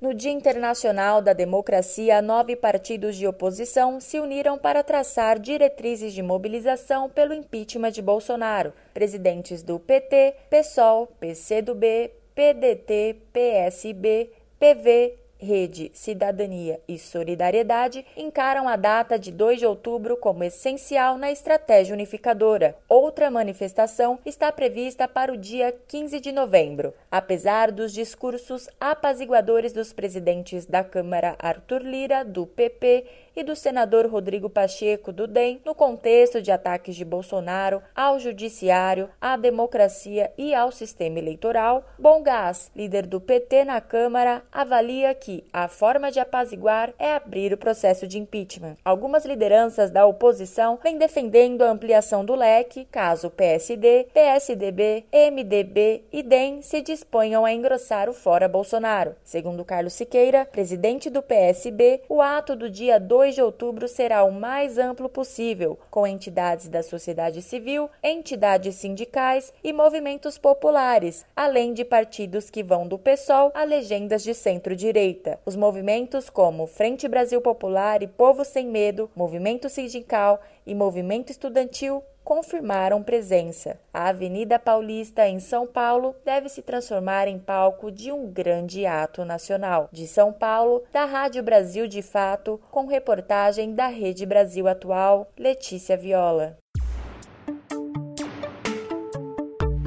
No 0.00 0.14
Dia 0.14 0.32
Internacional 0.32 1.20
da 1.20 1.34
Democracia, 1.34 2.22
nove 2.22 2.56
partidos 2.56 3.16
de 3.16 3.26
oposição 3.26 4.00
se 4.00 4.18
uniram 4.18 4.56
para 4.56 4.82
traçar 4.82 5.38
diretrizes 5.38 6.14
de 6.14 6.22
mobilização 6.22 7.10
pelo 7.10 7.34
impeachment 7.34 7.90
de 7.90 8.00
Bolsonaro. 8.00 8.72
Presidentes 8.94 9.62
do 9.62 9.78
PT, 9.78 10.36
PSOL, 10.48 11.06
PCdoB, 11.20 12.12
PDT, 12.34 13.16
PSB, 13.30 14.30
PV, 14.58 15.18
Rede, 15.40 15.90
Cidadania 15.94 16.80
e 16.86 16.98
Solidariedade 16.98 18.04
encaram 18.16 18.68
a 18.68 18.76
data 18.76 19.18
de 19.18 19.32
2 19.32 19.60
de 19.60 19.66
outubro 19.66 20.16
como 20.16 20.44
essencial 20.44 21.16
na 21.16 21.30
estratégia 21.30 21.94
unificadora. 21.94 22.76
Outra 22.88 23.30
manifestação 23.30 24.18
está 24.24 24.52
prevista 24.52 25.08
para 25.08 25.32
o 25.32 25.36
dia 25.36 25.74
15 25.88 26.20
de 26.20 26.32
novembro. 26.32 26.92
Apesar 27.10 27.72
dos 27.72 27.92
discursos 27.92 28.68
apaziguadores 28.80 29.72
dos 29.72 29.92
presidentes 29.92 30.66
da 30.66 30.84
Câmara 30.84 31.36
Arthur 31.38 31.82
Lira, 31.82 32.24
do 32.24 32.46
PP, 32.46 33.06
e 33.40 33.42
do 33.42 33.56
senador 33.56 34.06
Rodrigo 34.06 34.50
Pacheco, 34.50 35.10
do 35.10 35.26
DEM, 35.26 35.62
no 35.64 35.74
contexto 35.74 36.42
de 36.42 36.52
ataques 36.52 36.94
de 36.94 37.06
Bolsonaro 37.06 37.82
ao 37.96 38.20
judiciário, 38.20 39.08
à 39.18 39.34
democracia 39.34 40.30
e 40.36 40.54
ao 40.54 40.70
sistema 40.70 41.18
eleitoral, 41.18 41.82
Bom 41.98 42.22
Gás, 42.22 42.70
líder 42.76 43.06
do 43.06 43.18
PT 43.18 43.64
na 43.64 43.80
Câmara, 43.80 44.42
avalia 44.52 45.14
que 45.14 45.42
a 45.50 45.68
forma 45.68 46.12
de 46.12 46.20
apaziguar 46.20 46.92
é 46.98 47.14
abrir 47.14 47.54
o 47.54 47.56
processo 47.56 48.06
de 48.06 48.18
impeachment. 48.18 48.76
Algumas 48.84 49.24
lideranças 49.24 49.90
da 49.90 50.04
oposição 50.04 50.78
vêm 50.82 50.98
defendendo 50.98 51.62
a 51.62 51.70
ampliação 51.70 52.22
do 52.22 52.34
leque 52.34 52.84
caso 52.90 53.30
PSD, 53.30 54.08
PSDB, 54.12 55.06
MDB 55.12 56.04
e 56.12 56.22
DEM 56.22 56.60
se 56.60 56.82
disponham 56.82 57.46
a 57.46 57.54
engrossar 57.54 58.06
o 58.10 58.12
fora 58.12 58.46
Bolsonaro. 58.46 59.16
Segundo 59.24 59.64
Carlos 59.64 59.94
Siqueira, 59.94 60.44
presidente 60.44 61.08
do 61.08 61.22
PSB, 61.22 62.02
o 62.06 62.20
ato 62.20 62.54
do 62.54 62.68
dia 62.68 63.00
2 63.00 63.29
2 63.30 63.34
de 63.36 63.42
outubro 63.42 63.86
será 63.86 64.24
o 64.24 64.32
mais 64.32 64.76
amplo 64.76 65.08
possível, 65.08 65.78
com 65.88 66.04
entidades 66.04 66.68
da 66.68 66.82
sociedade 66.82 67.40
civil, 67.40 67.88
entidades 68.02 68.74
sindicais 68.74 69.52
e 69.62 69.72
movimentos 69.72 70.36
populares, 70.36 71.24
além 71.36 71.72
de 71.72 71.84
partidos 71.84 72.50
que 72.50 72.62
vão 72.62 72.88
do 72.88 72.98
PSOL 72.98 73.52
a 73.54 73.62
legendas 73.62 74.24
de 74.24 74.34
centro-direita. 74.34 75.38
Os 75.46 75.54
movimentos 75.54 76.28
como 76.28 76.66
Frente 76.66 77.06
Brasil 77.06 77.40
Popular 77.40 78.02
e 78.02 78.08
Povo 78.08 78.44
Sem 78.44 78.66
Medo, 78.66 79.08
Movimento 79.14 79.68
Sindical 79.68 80.40
e 80.66 80.74
Movimento 80.74 81.30
Estudantil 81.30 82.02
confirmaram 82.30 83.02
presença. 83.02 83.76
A 83.92 84.10
Avenida 84.10 84.56
Paulista, 84.56 85.26
em 85.26 85.40
São 85.40 85.66
Paulo, 85.66 86.14
deve 86.24 86.48
se 86.48 86.62
transformar 86.62 87.26
em 87.26 87.40
palco 87.40 87.90
de 87.90 88.12
um 88.12 88.30
grande 88.30 88.86
ato 88.86 89.24
nacional. 89.24 89.88
De 89.90 90.06
São 90.06 90.32
Paulo, 90.32 90.84
da 90.92 91.06
Rádio 91.06 91.42
Brasil 91.42 91.88
de 91.88 92.02
Fato, 92.02 92.60
com 92.70 92.86
reportagem 92.86 93.74
da 93.74 93.88
Rede 93.88 94.24
Brasil 94.24 94.68
Atual, 94.68 95.28
Letícia 95.36 95.96
Viola. 95.96 96.56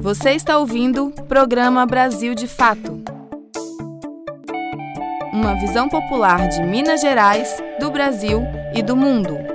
Você 0.02 0.32
está 0.32 0.58
ouvindo 0.58 1.14
o 1.18 1.24
programa 1.24 1.86
Brasil 1.86 2.36
de 2.36 2.50
Fato. 2.50 3.02
Uma 5.32 5.56
visão 5.62 5.88
popular 5.88 6.50
de 6.50 6.62
Minas 6.62 7.00
Gerais, 7.00 7.64
do 7.80 7.90
Brasil 7.90 8.42
e 8.76 8.84
do 8.84 8.98
mundo. 8.98 9.53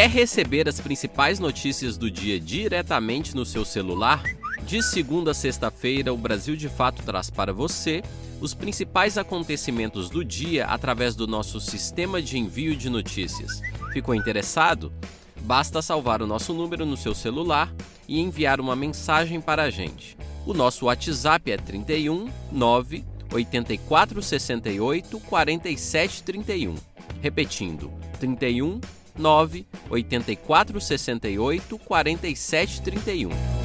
Quer 0.00 0.08
receber 0.08 0.66
as 0.66 0.80
principais 0.80 1.38
notícias 1.38 1.98
do 1.98 2.10
dia 2.10 2.40
diretamente 2.40 3.36
no 3.36 3.44
seu 3.44 3.66
celular? 3.66 4.22
De 4.62 4.82
segunda 4.82 5.32
a 5.32 5.34
sexta-feira, 5.34 6.10
o 6.10 6.16
Brasil 6.16 6.56
de 6.56 6.70
Fato 6.70 7.02
traz 7.02 7.28
para 7.28 7.52
você 7.52 8.02
os 8.40 8.54
principais 8.54 9.18
acontecimentos 9.18 10.08
do 10.08 10.24
dia 10.24 10.64
através 10.64 11.14
do 11.14 11.26
nosso 11.26 11.60
sistema 11.60 12.22
de 12.22 12.38
envio 12.38 12.74
de 12.74 12.88
notícias. 12.88 13.60
Ficou 13.92 14.14
interessado? 14.14 14.90
Basta 15.42 15.82
salvar 15.82 16.22
o 16.22 16.26
nosso 16.26 16.54
número 16.54 16.86
no 16.86 16.96
seu 16.96 17.14
celular 17.14 17.70
e 18.08 18.20
enviar 18.20 18.58
uma 18.58 18.74
mensagem 18.74 19.38
para 19.38 19.64
a 19.64 19.70
gente. 19.70 20.16
O 20.46 20.54
nosso 20.54 20.86
WhatsApp 20.86 21.52
é 21.52 21.58
31 21.58 22.30
9 22.50 23.04
84 23.30 24.22
68 24.22 25.20
47 25.20 26.22
31. 26.22 26.74
Repetindo, 27.20 27.92
31 28.18 28.80
9 29.20 29.66
84 29.90 30.80
68 30.80 31.78
47 31.78 32.82
31. 32.82 33.30
31. 33.30 33.60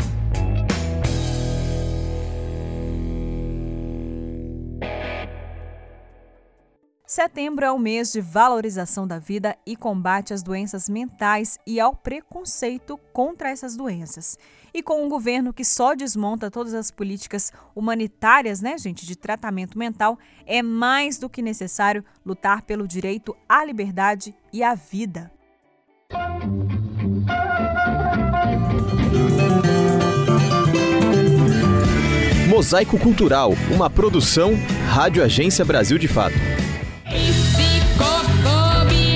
Setembro 7.16 7.64
é 7.64 7.72
o 7.72 7.80
mês 7.80 8.12
de 8.12 8.20
valorização 8.20 9.08
da 9.08 9.18
vida 9.20 9.56
e 9.66 9.76
combate 9.78 10.34
às 10.34 10.44
doenças 10.44 10.90
mentais 10.90 11.58
e 11.66 11.80
ao 11.80 11.96
preconceito 11.96 12.98
contra 13.14 13.50
essas 13.50 13.78
doenças. 13.78 14.38
E 14.74 14.84
com 14.84 15.06
um 15.06 15.08
governo 15.08 15.54
que 15.54 15.64
só 15.64 15.96
desmonta 15.96 16.52
todas 16.52 16.74
as 16.74 16.92
políticas 16.92 17.54
humanitárias, 17.74 18.60
né, 18.60 18.78
gente, 18.78 19.06
de 19.06 19.16
tratamento 19.16 19.78
mental, 19.78 20.20
é 20.46 20.62
mais 20.62 21.18
do 21.18 21.30
que 21.30 21.42
necessário 21.42 22.04
lutar 22.26 22.64
pelo 22.64 22.86
direito 22.86 23.34
à 23.48 23.64
liberdade 23.64 24.36
e 24.52 24.62
à 24.62 24.76
vida. 24.76 25.35
Mosaico 32.56 32.98
Cultural, 32.98 33.54
uma 33.70 33.90
produção 33.90 34.54
Rádio 34.88 35.22
Agência 35.22 35.66
Brasil 35.66 35.98
de 35.98 36.08
Fato. 36.08 36.38
Psicofobia 37.04 38.40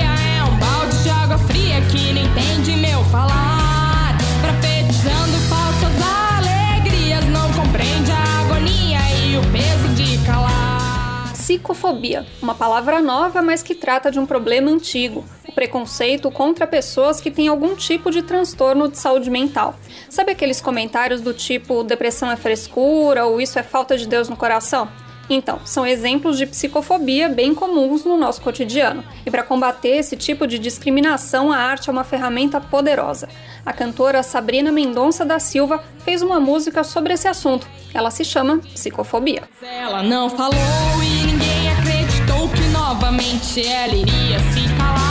é 0.03 0.43
um 0.43 0.60
balde 0.60 1.01
de 1.01 1.10
água 1.10 1.38
fria 1.38 1.79
que 1.89 2.12
não 2.12 2.22
entende 2.22 2.75
meu 2.75 3.01
falar. 3.05 4.17
Profetizando 4.41 5.38
falsas 5.48 5.89
alegrias, 6.36 7.24
não 7.27 7.50
compreende 7.53 8.12
a 8.12 8.41
agonia 8.41 9.00
e 9.24 9.38
o 9.38 9.41
peso 9.53 9.88
de 9.96 10.17
calar. 10.25 11.31
Psicofobia, 11.31 12.25
uma 12.41 12.55
palavra 12.55 13.01
nova, 13.01 13.41
mas 13.41 13.63
que 13.63 13.74
trata 13.74 14.12
de 14.12 14.19
um 14.19 14.25
problema 14.25 14.69
antigo 14.69 15.24
o 15.49 15.51
preconceito 15.51 16.31
contra 16.31 16.65
pessoas 16.65 17.19
que 17.19 17.31
têm 17.31 17.47
algum 17.47 17.75
tipo 17.75 18.09
de 18.11 18.21
transtorno 18.21 18.87
de 18.87 18.97
saúde 18.97 19.29
mental. 19.29 19.75
Sabe 20.09 20.31
aqueles 20.31 20.61
comentários 20.61 21.21
do 21.21 21.33
tipo 21.33 21.83
depressão 21.83 22.31
é 22.31 22.35
frescura 22.35 23.25
ou 23.25 23.41
isso 23.41 23.59
é 23.59 23.63
falta 23.63 23.97
de 23.97 24.07
Deus 24.07 24.29
no 24.29 24.37
coração? 24.37 24.87
Então, 25.29 25.59
são 25.63 25.85
exemplos 25.85 26.37
de 26.39 26.47
psicofobia 26.47 27.29
bem 27.29 27.53
comuns 27.53 28.03
no 28.03 28.17
nosso 28.17 28.41
cotidiano. 28.41 29.03
E 29.25 29.29
para 29.29 29.43
combater 29.43 29.89
esse 29.89 30.17
tipo 30.17 30.47
de 30.47 30.57
discriminação, 30.57 31.51
a 31.51 31.57
arte 31.57 31.87
é 31.87 31.91
uma 31.91 32.03
ferramenta 32.03 32.59
poderosa. 32.59 33.29
A 33.63 33.71
cantora 33.71 34.23
Sabrina 34.23 34.71
Mendonça 34.71 35.23
da 35.23 35.37
Silva 35.37 35.83
fez 35.99 36.23
uma 36.23 36.39
música 36.39 36.83
sobre 36.83 37.13
esse 37.13 37.27
assunto. 37.27 37.67
Ela 37.93 38.09
se 38.09 38.25
chama 38.25 38.57
Psicofobia. 38.73 39.43
Ela 39.61 40.01
não 40.01 40.31
falou 40.31 40.55
e 41.03 41.27
ninguém 41.27 41.71
acreditou 41.73 42.49
que 42.49 42.61
novamente 42.69 43.67
ela 43.67 43.93
iria 43.93 44.39
se 44.51 44.75
calar. 44.75 45.08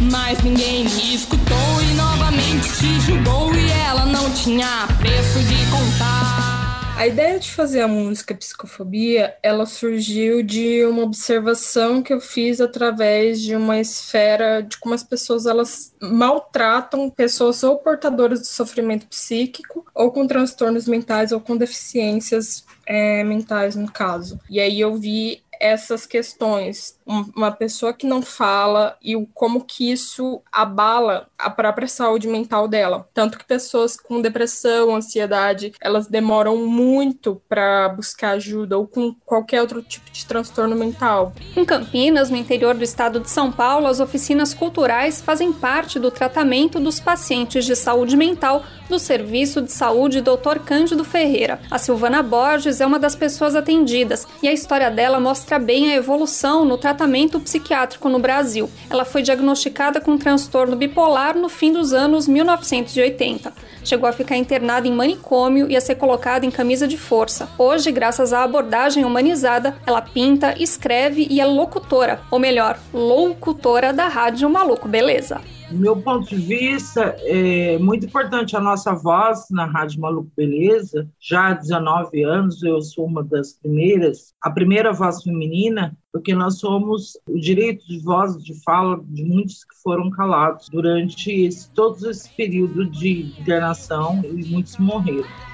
Mas 0.00 0.42
ninguém 0.42 0.84
me 0.84 1.14
escutou 1.14 1.56
e 1.82 1.94
novamente 1.94 2.68
te 2.78 3.00
julgou 3.00 3.54
e 3.54 3.70
ela 3.86 4.06
não 4.06 4.32
tinha 4.32 4.86
preço 4.98 5.38
de 5.40 5.70
contar. 5.70 6.50
A 6.96 7.06
ideia 7.06 7.38
de 7.38 7.50
fazer 7.50 7.80
a 7.80 7.88
música 7.88 8.34
Psicofobia, 8.34 9.34
ela 9.42 9.64
surgiu 9.64 10.42
de 10.42 10.84
uma 10.84 11.02
observação 11.02 12.02
que 12.02 12.12
eu 12.12 12.20
fiz 12.20 12.60
através 12.60 13.40
de 13.40 13.56
uma 13.56 13.80
esfera 13.80 14.62
de 14.62 14.76
como 14.78 14.94
as 14.94 15.02
pessoas 15.02 15.46
elas 15.46 15.94
maltratam 15.98 17.08
pessoas 17.08 17.62
ou 17.62 17.78
portadoras 17.78 18.40
de 18.40 18.48
sofrimento 18.48 19.06
psíquico, 19.06 19.86
ou 19.94 20.10
com 20.10 20.26
transtornos 20.26 20.86
mentais, 20.86 21.32
ou 21.32 21.40
com 21.40 21.56
deficiências 21.56 22.66
é, 22.86 23.24
mentais, 23.24 23.76
no 23.76 23.90
caso. 23.90 24.38
E 24.50 24.60
aí 24.60 24.78
eu 24.78 24.94
vi 24.94 25.42
essas 25.60 26.06
questões, 26.06 26.96
uma 27.34 27.50
pessoa 27.50 27.92
que 27.92 28.06
não 28.06 28.22
fala 28.22 28.96
e 29.02 29.16
o 29.16 29.26
como 29.34 29.64
que 29.64 29.90
isso 29.90 30.40
abala 30.52 31.26
a 31.36 31.50
própria 31.50 31.88
saúde 31.88 32.28
mental 32.28 32.68
dela. 32.68 33.08
Tanto 33.12 33.36
que 33.36 33.44
pessoas 33.44 33.96
com 33.96 34.20
depressão, 34.20 34.94
ansiedade, 34.94 35.72
elas 35.80 36.06
demoram 36.06 36.56
muito 36.58 37.42
para 37.48 37.88
buscar 37.88 38.32
ajuda 38.32 38.78
ou 38.78 38.86
com 38.86 39.14
qualquer 39.26 39.60
outro 39.60 39.82
tipo 39.82 40.08
de 40.10 40.24
transtorno 40.24 40.76
mental. 40.76 41.32
Em 41.56 41.64
Campinas, 41.64 42.30
no 42.30 42.36
interior 42.36 42.74
do 42.74 42.84
estado 42.84 43.18
de 43.18 43.28
São 43.28 43.50
Paulo, 43.50 43.88
as 43.88 43.98
oficinas 43.98 44.54
culturais 44.54 45.20
fazem 45.20 45.52
parte 45.52 45.98
do 45.98 46.10
tratamento 46.10 46.78
dos 46.78 47.00
pacientes 47.00 47.64
de 47.64 47.74
saúde 47.74 48.16
mental 48.16 48.62
do 48.88 48.98
Serviço 48.98 49.62
de 49.62 49.72
Saúde 49.72 50.20
Dr. 50.20 50.58
Cândido 50.64 51.04
Ferreira. 51.04 51.60
A 51.70 51.78
Silvana 51.78 52.22
Borges 52.22 52.80
é 52.80 52.86
uma 52.86 52.98
das 52.98 53.14
pessoas 53.14 53.54
atendidas 53.54 54.26
e 54.42 54.48
a 54.48 54.52
história 54.52 54.90
dela 54.90 55.20
mostra 55.20 55.58
bem 55.58 55.92
a 55.92 55.96
evolução 55.96 56.64
no 56.64 56.76
tratamento 56.76 56.99
psiquiátrico 57.40 58.08
no 58.08 58.18
Brasil. 58.18 58.68
Ela 58.88 59.04
foi 59.04 59.22
diagnosticada 59.22 60.00
com 60.00 60.18
transtorno 60.18 60.76
bipolar 60.76 61.36
no 61.36 61.48
fim 61.48 61.72
dos 61.72 61.92
anos 61.92 62.26
1980. 62.26 63.52
Chegou 63.84 64.08
a 64.08 64.12
ficar 64.12 64.36
internada 64.36 64.86
em 64.86 64.92
manicômio 64.92 65.70
e 65.70 65.76
a 65.76 65.80
ser 65.80 65.94
colocada 65.94 66.44
em 66.44 66.50
camisa 66.50 66.86
de 66.86 66.98
força. 66.98 67.48
Hoje, 67.58 67.90
graças 67.90 68.32
à 68.32 68.42
abordagem 68.42 69.04
humanizada, 69.04 69.76
ela 69.86 70.02
pinta, 70.02 70.54
escreve 70.58 71.26
e 71.30 71.40
é 71.40 71.46
locutora, 71.46 72.20
ou 72.30 72.38
melhor, 72.38 72.78
loucutora 72.92 73.92
da 73.92 74.08
Rádio 74.08 74.48
Maluco 74.50 74.88
Beleza. 74.88 75.40
Do 75.70 75.78
meu 75.78 75.96
ponto 76.02 76.28
de 76.28 76.36
vista, 76.36 77.16
é 77.20 77.78
muito 77.78 78.04
importante 78.04 78.56
a 78.56 78.60
nossa 78.60 78.92
voz 78.92 79.46
na 79.50 79.66
Rádio 79.66 80.00
Maluco 80.00 80.30
Beleza. 80.36 81.08
Já 81.20 81.50
há 81.50 81.54
19 81.54 82.24
anos, 82.24 82.60
eu 82.62 82.82
sou 82.82 83.06
uma 83.06 83.22
das 83.22 83.52
primeiras, 83.52 84.34
a 84.42 84.50
primeira 84.50 84.92
voz 84.92 85.22
feminina, 85.22 85.96
porque 86.12 86.34
nós 86.34 86.58
somos 86.58 87.16
o 87.24 87.38
direito 87.38 87.86
de 87.86 88.00
voz, 88.00 88.42
de 88.42 88.60
fala 88.64 89.00
de 89.04 89.24
muitos 89.24 89.62
que 89.64 89.80
foram 89.80 90.10
calados 90.10 90.68
durante 90.68 91.30
esse, 91.30 91.70
todo 91.70 92.10
esse 92.10 92.28
período 92.30 92.90
de 92.90 93.32
internação 93.40 94.20
e 94.24 94.44
muitos 94.50 94.76
morreram. 94.76 95.49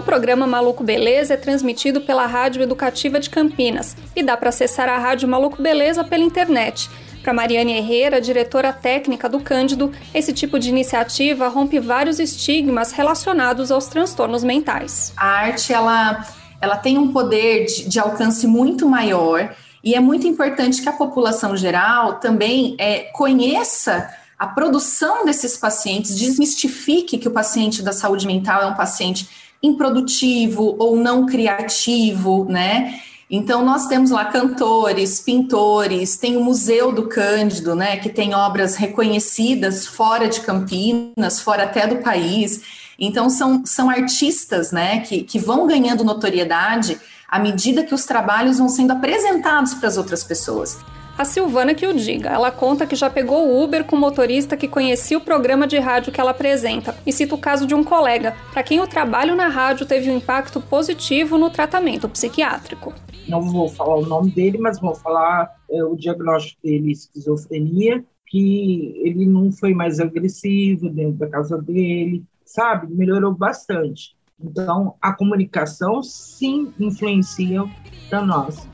O 0.00 0.02
programa 0.02 0.46
Maluco 0.46 0.82
Beleza 0.82 1.34
é 1.34 1.36
transmitido 1.36 2.00
pela 2.00 2.24
Rádio 2.24 2.62
Educativa 2.62 3.20
de 3.20 3.28
Campinas 3.28 3.94
e 4.16 4.22
dá 4.22 4.34
para 4.34 4.48
acessar 4.48 4.88
a 4.88 4.96
Rádio 4.96 5.28
Maluco 5.28 5.60
Beleza 5.60 6.02
pela 6.02 6.24
internet. 6.24 6.88
Para 7.22 7.34
Mariane 7.34 7.74
Herrera, 7.76 8.18
diretora 8.18 8.72
técnica 8.72 9.28
do 9.28 9.40
Cândido, 9.40 9.92
esse 10.14 10.32
tipo 10.32 10.58
de 10.58 10.70
iniciativa 10.70 11.48
rompe 11.48 11.78
vários 11.78 12.18
estigmas 12.18 12.92
relacionados 12.92 13.70
aos 13.70 13.88
transtornos 13.88 14.42
mentais. 14.42 15.12
A 15.18 15.26
arte 15.26 15.70
ela, 15.70 16.26
ela 16.62 16.78
tem 16.78 16.96
um 16.96 17.12
poder 17.12 17.66
de, 17.66 17.86
de 17.86 18.00
alcance 18.00 18.46
muito 18.46 18.88
maior 18.88 19.54
e 19.84 19.94
é 19.94 20.00
muito 20.00 20.26
importante 20.26 20.80
que 20.80 20.88
a 20.88 20.94
população 20.94 21.54
geral 21.54 22.14
também 22.14 22.74
é, 22.78 23.00
conheça 23.12 24.08
a 24.38 24.46
produção 24.46 25.26
desses 25.26 25.58
pacientes 25.58 26.16
desmistifique 26.16 27.18
que 27.18 27.28
o 27.28 27.30
paciente 27.30 27.82
da 27.82 27.92
saúde 27.92 28.26
mental 28.26 28.62
é 28.62 28.66
um 28.66 28.74
paciente 28.74 29.28
improdutivo 29.62 30.76
ou 30.78 30.96
não 30.96 31.26
criativo, 31.26 32.44
né? 32.48 33.00
Então, 33.30 33.64
nós 33.64 33.86
temos 33.86 34.10
lá 34.10 34.24
cantores, 34.24 35.20
pintores, 35.20 36.16
tem 36.16 36.36
o 36.36 36.42
Museu 36.42 36.90
do 36.90 37.06
Cândido, 37.06 37.76
né, 37.76 37.96
que 37.96 38.08
tem 38.08 38.34
obras 38.34 38.74
reconhecidas 38.74 39.86
fora 39.86 40.28
de 40.28 40.40
Campinas, 40.40 41.40
fora 41.40 41.62
até 41.62 41.86
do 41.86 41.98
país. 41.98 42.60
Então, 42.98 43.30
são, 43.30 43.64
são 43.64 43.88
artistas, 43.88 44.72
né, 44.72 45.00
que, 45.00 45.22
que 45.22 45.38
vão 45.38 45.64
ganhando 45.64 46.02
notoriedade 46.02 47.00
à 47.28 47.38
medida 47.38 47.84
que 47.84 47.94
os 47.94 48.04
trabalhos 48.04 48.58
vão 48.58 48.68
sendo 48.68 48.90
apresentados 48.90 49.74
para 49.74 49.86
as 49.86 49.96
outras 49.96 50.24
pessoas. 50.24 50.76
A 51.20 51.24
Silvana 51.26 51.74
que 51.74 51.86
o 51.86 51.92
diga. 51.92 52.30
Ela 52.30 52.50
conta 52.50 52.86
que 52.86 52.96
já 52.96 53.10
pegou 53.10 53.46
o 53.46 53.62
Uber 53.62 53.84
com 53.84 53.94
o 53.94 53.98
motorista 53.98 54.56
que 54.56 54.66
conhecia 54.66 55.18
o 55.18 55.20
programa 55.20 55.66
de 55.66 55.78
rádio 55.78 56.10
que 56.10 56.18
ela 56.18 56.30
apresenta 56.30 56.96
e 57.04 57.12
cita 57.12 57.34
o 57.34 57.38
caso 57.38 57.66
de 57.66 57.74
um 57.74 57.84
colega, 57.84 58.34
para 58.50 58.62
quem 58.62 58.80
o 58.80 58.86
trabalho 58.86 59.36
na 59.36 59.46
rádio 59.46 59.84
teve 59.84 60.10
um 60.10 60.16
impacto 60.16 60.62
positivo 60.62 61.36
no 61.36 61.50
tratamento 61.50 62.08
psiquiátrico. 62.08 62.94
Não 63.28 63.42
vou 63.42 63.68
falar 63.68 63.96
o 63.96 64.06
nome 64.06 64.30
dele, 64.30 64.56
mas 64.56 64.80
vou 64.80 64.94
falar 64.94 65.54
é, 65.70 65.84
o 65.84 65.94
diagnóstico 65.94 66.58
dele, 66.62 66.90
esquizofrenia, 66.90 68.02
que 68.26 69.02
ele 69.04 69.26
não 69.26 69.52
foi 69.52 69.74
mais 69.74 70.00
agressivo 70.00 70.88
dentro 70.88 71.18
da 71.18 71.28
casa 71.28 71.60
dele, 71.60 72.24
sabe? 72.46 72.86
Melhorou 72.94 73.34
bastante. 73.34 74.16
Então, 74.42 74.94
a 75.02 75.12
comunicação 75.12 76.02
sim 76.02 76.72
influencia 76.80 77.62
para 78.08 78.24
nós. 78.24 78.66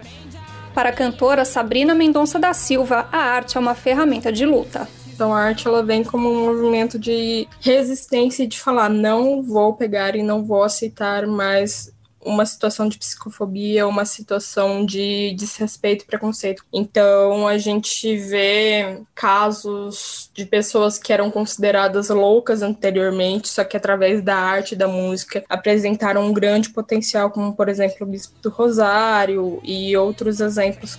Para 0.76 0.90
a 0.90 0.92
cantora 0.92 1.46
Sabrina 1.46 1.94
Mendonça 1.94 2.38
da 2.38 2.52
Silva, 2.52 3.08
a 3.10 3.16
arte 3.16 3.56
é 3.56 3.60
uma 3.60 3.74
ferramenta 3.74 4.30
de 4.30 4.44
luta. 4.44 4.86
Então 5.10 5.32
a 5.32 5.40
arte 5.40 5.66
ela 5.66 5.82
vem 5.82 6.04
como 6.04 6.30
um 6.30 6.44
movimento 6.44 6.98
de 6.98 7.48
resistência 7.62 8.42
e 8.42 8.46
de 8.46 8.60
falar 8.60 8.90
não 8.90 9.42
vou 9.42 9.72
pegar 9.72 10.14
e 10.14 10.22
não 10.22 10.44
vou 10.44 10.62
aceitar 10.62 11.26
mais 11.26 11.90
uma 12.26 12.44
situação 12.44 12.88
de 12.88 12.98
psicofobia, 12.98 13.86
uma 13.86 14.04
situação 14.04 14.84
de 14.84 15.32
desrespeito 15.34 16.04
e 16.04 16.06
preconceito. 16.06 16.64
Então, 16.72 17.46
a 17.46 17.56
gente 17.56 18.16
vê 18.16 19.00
casos 19.14 20.30
de 20.34 20.44
pessoas 20.44 20.98
que 20.98 21.12
eram 21.12 21.30
consideradas 21.30 22.08
loucas 22.08 22.62
anteriormente, 22.62 23.48
só 23.48 23.64
que 23.64 23.76
através 23.76 24.20
da 24.20 24.36
arte 24.36 24.72
e 24.72 24.76
da 24.76 24.88
música 24.88 25.44
apresentaram 25.48 26.26
um 26.26 26.32
grande 26.32 26.70
potencial, 26.70 27.30
como, 27.30 27.54
por 27.54 27.68
exemplo, 27.68 27.98
o 28.00 28.06
Bispo 28.06 28.34
do 28.42 28.50
Rosário 28.50 29.60
e 29.62 29.96
outros 29.96 30.40
exemplos 30.40 30.98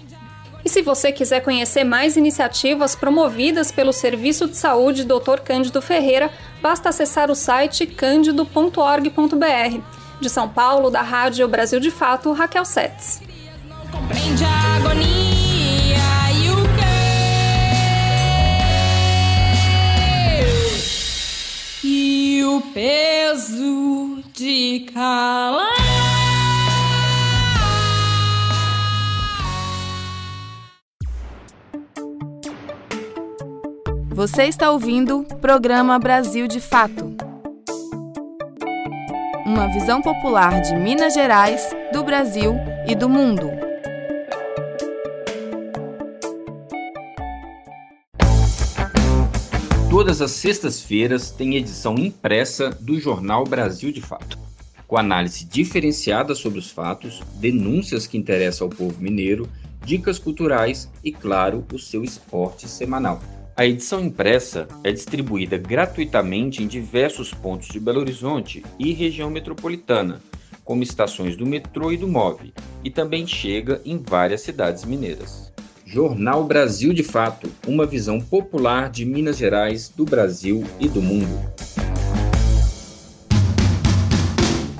E 0.63 0.70
se 0.70 0.82
você 0.82 1.12
quiser 1.12 1.42
conhecer 1.42 1.84
mais 1.84 2.16
iniciativas 2.16 2.96
promovidas 2.96 3.72
pelo 3.72 3.92
Serviço 3.92 4.48
de 4.48 4.56
Saúde 4.56 5.04
Dr. 5.04 5.40
Cândido 5.44 5.82
Ferreira, 5.82 6.32
basta 6.62 6.90
acessar 6.90 7.30
o 7.30 7.36
site 7.36 7.86
cândido.org.br. 7.86 9.97
De 10.20 10.30
São 10.30 10.50
Paulo, 10.50 10.90
da 10.90 11.02
Rádio 11.02 11.48
Brasil 11.48 11.80
de 11.80 11.92
Fato, 11.92 12.32
Raquel 12.34 12.66
Setz. 12.66 13.22
Compreende 13.92 14.44
a 14.44 14.76
agonia 14.76 15.98
e 16.34 16.50
o 16.50 16.56
quê? 21.82 21.88
E 21.88 22.44
o 22.44 22.62
peso 22.74 24.24
de 24.34 24.88
calar. 24.94 25.68
Você 34.10 34.46
está 34.46 34.72
ouvindo 34.72 35.20
o 35.20 35.36
programa 35.38 36.00
Brasil 36.00 36.48
de 36.48 36.60
Fato. 36.60 37.27
Uma 39.48 39.66
visão 39.68 40.02
popular 40.02 40.60
de 40.60 40.76
Minas 40.76 41.14
Gerais, 41.14 41.74
do 41.94 42.04
Brasil 42.04 42.56
e 42.86 42.94
do 42.94 43.08
mundo. 43.08 43.50
Todas 49.90 50.22
as 50.22 50.32
sextas-feiras 50.32 51.32
tem 51.32 51.56
edição 51.56 51.96
impressa 51.96 52.72
do 52.72 53.00
jornal 53.00 53.46
Brasil 53.46 53.90
de 53.90 54.02
Fato, 54.02 54.38
com 54.86 54.98
análise 54.98 55.46
diferenciada 55.46 56.36
sobre 56.36 56.60
os 56.60 56.70
fatos, 56.70 57.24
denúncias 57.36 58.06
que 58.06 58.18
interessam 58.18 58.68
ao 58.68 58.76
povo 58.76 59.02
mineiro, 59.02 59.50
dicas 59.82 60.20
culturais 60.20 60.92
e, 61.02 61.10
claro, 61.10 61.66
o 61.72 61.80
seu 61.80 62.04
esporte 62.04 62.68
semanal. 62.68 63.22
A 63.60 63.65
edição 63.65 64.00
impressa 64.00 64.67
é 64.84 64.91
distribuída 64.91 65.58
gratuitamente 65.58 66.62
em 66.62 66.67
diversos 66.67 67.34
pontos 67.34 67.67
de 67.70 67.80
Belo 67.80 68.00
Horizonte 68.00 68.63
e 68.78 68.93
região 68.93 69.32
metropolitana, 69.32 70.22
como 70.63 70.84
estações 70.84 71.36
do 71.36 71.43
metrô 71.43 71.91
e 71.91 71.98
do 71.98 72.08
MOV, 72.08 72.54
e 72.84 72.91
também 72.91 73.26
chega 73.26 73.82
em 73.84 73.98
várias 73.98 74.41
cidades 74.41 74.86
mineiras. 74.86 75.52
Jornal 75.84 76.43
Brasil 76.43 76.93
de 76.93 77.02
Fato, 77.02 77.50
uma 77.65 77.88
visão 77.88 78.22
popular 78.22 78.91
de 78.91 79.04
Minas 79.06 79.38
Gerais, 79.38 79.89
do 79.89 80.06
Brasil 80.06 80.63
e 80.80 80.88
do 80.88 81.02
mundo. 81.02 81.39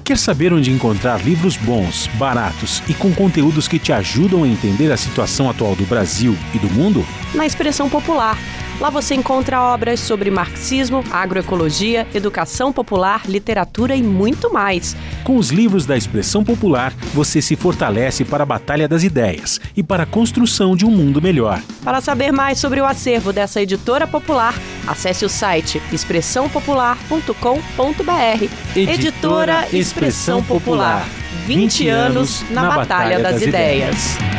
Quer 0.05 0.19
saber 0.19 0.53
onde 0.53 0.69
encontrar 0.69 1.25
livros 1.25 1.57
bons, 1.57 2.05
baratos 2.19 2.83
e 2.87 2.93
com 2.93 3.11
conteúdos 3.11 3.67
que 3.67 3.79
te 3.79 3.91
ajudam 3.91 4.43
a 4.43 4.47
entender 4.47 4.91
a 4.91 4.97
situação 4.97 5.49
atual 5.49 5.75
do 5.75 5.83
Brasil 5.85 6.35
e 6.53 6.59
do 6.59 6.69
mundo? 6.69 7.03
Na 7.33 7.45
Expressão 7.47 7.89
Popular 7.89 8.37
Lá 8.79 8.91
você 8.91 9.15
encontra 9.15 9.59
obras 9.59 9.99
sobre 9.99 10.29
marxismo, 10.29 11.03
agroecologia, 11.11 12.05
educação 12.13 12.71
popular, 12.71 13.23
literatura 13.27 13.95
e 13.95 14.03
muito 14.03 14.53
mais. 14.53 14.95
Com 15.23 15.37
os 15.37 15.49
livros 15.49 15.87
da 15.87 15.97
expressão 15.97 16.43
popular, 16.43 16.93
você 17.13 17.41
se 17.41 17.55
fortalece 17.55 18.23
para 18.23 18.43
a 18.43 18.45
batalha 18.45 18.87
das 18.87 19.01
ideias 19.03 19.59
e 19.75 19.81
para 19.81 20.03
a 20.03 20.05
construção 20.05 20.75
de 20.75 20.85
um 20.85 20.91
mundo 20.91 21.19
melhor. 21.19 21.59
Para 21.83 22.01
saber 22.01 22.31
mais 22.31 22.59
sobre 22.59 22.79
o 22.79 22.85
acervo 22.85 23.33
dessa 23.33 23.59
editora 23.59 24.05
popular, 24.05 24.53
acesse 24.85 25.25
o 25.25 25.29
site 25.29 25.81
expressãopopular.com.br. 25.91 28.47
Editora 28.75 29.67
Expressão 29.73 30.43
Popular. 30.43 31.03
20 31.47 31.87
anos 31.87 32.45
na 32.51 32.69
Batalha 32.69 33.19
das 33.19 33.41
Ideias. 33.41 34.37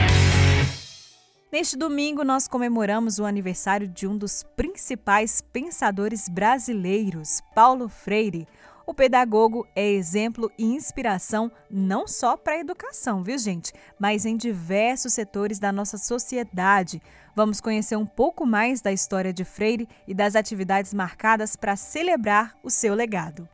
Neste 1.51 1.79
domingo, 1.79 2.23
nós 2.25 2.47
comemoramos 2.47 3.19
o 3.19 3.25
aniversário 3.25 3.89
de 3.89 4.07
um 4.07 4.19
dos 4.19 4.43
principais 4.55 5.41
pensadores 5.41 6.29
brasileiros, 6.29 7.41
Paulo 7.55 7.89
Freire. 7.89 8.47
O 8.87 8.93
pedagogo 8.93 9.67
é 9.75 9.87
exemplo 9.87 10.53
e 10.59 10.65
inspiração 10.65 11.51
não 11.71 12.07
só 12.07 12.37
para 12.37 12.53
a 12.53 12.59
educação, 12.59 13.23
viu, 13.23 13.39
gente? 13.39 13.73
Mas 13.99 14.27
em 14.27 14.37
diversos 14.37 15.15
setores 15.15 15.59
da 15.59 15.73
nossa 15.73 15.97
sociedade. 15.97 17.01
Vamos 17.35 17.63
conhecer 17.63 17.97
um 17.97 18.07
pouco 18.07 18.45
mais 18.45 18.83
da 18.83 18.93
história 18.93 19.33
de 19.33 19.45
Freire 19.45 19.89
e 20.07 20.13
das 20.13 20.37
atividades 20.37 20.93
marcadas 20.93 21.57
para 21.57 21.77
celebrar 21.77 22.59
o 22.63 22.69
seu 22.69 22.95
legado. 22.95 23.49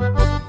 Música 0.00 0.39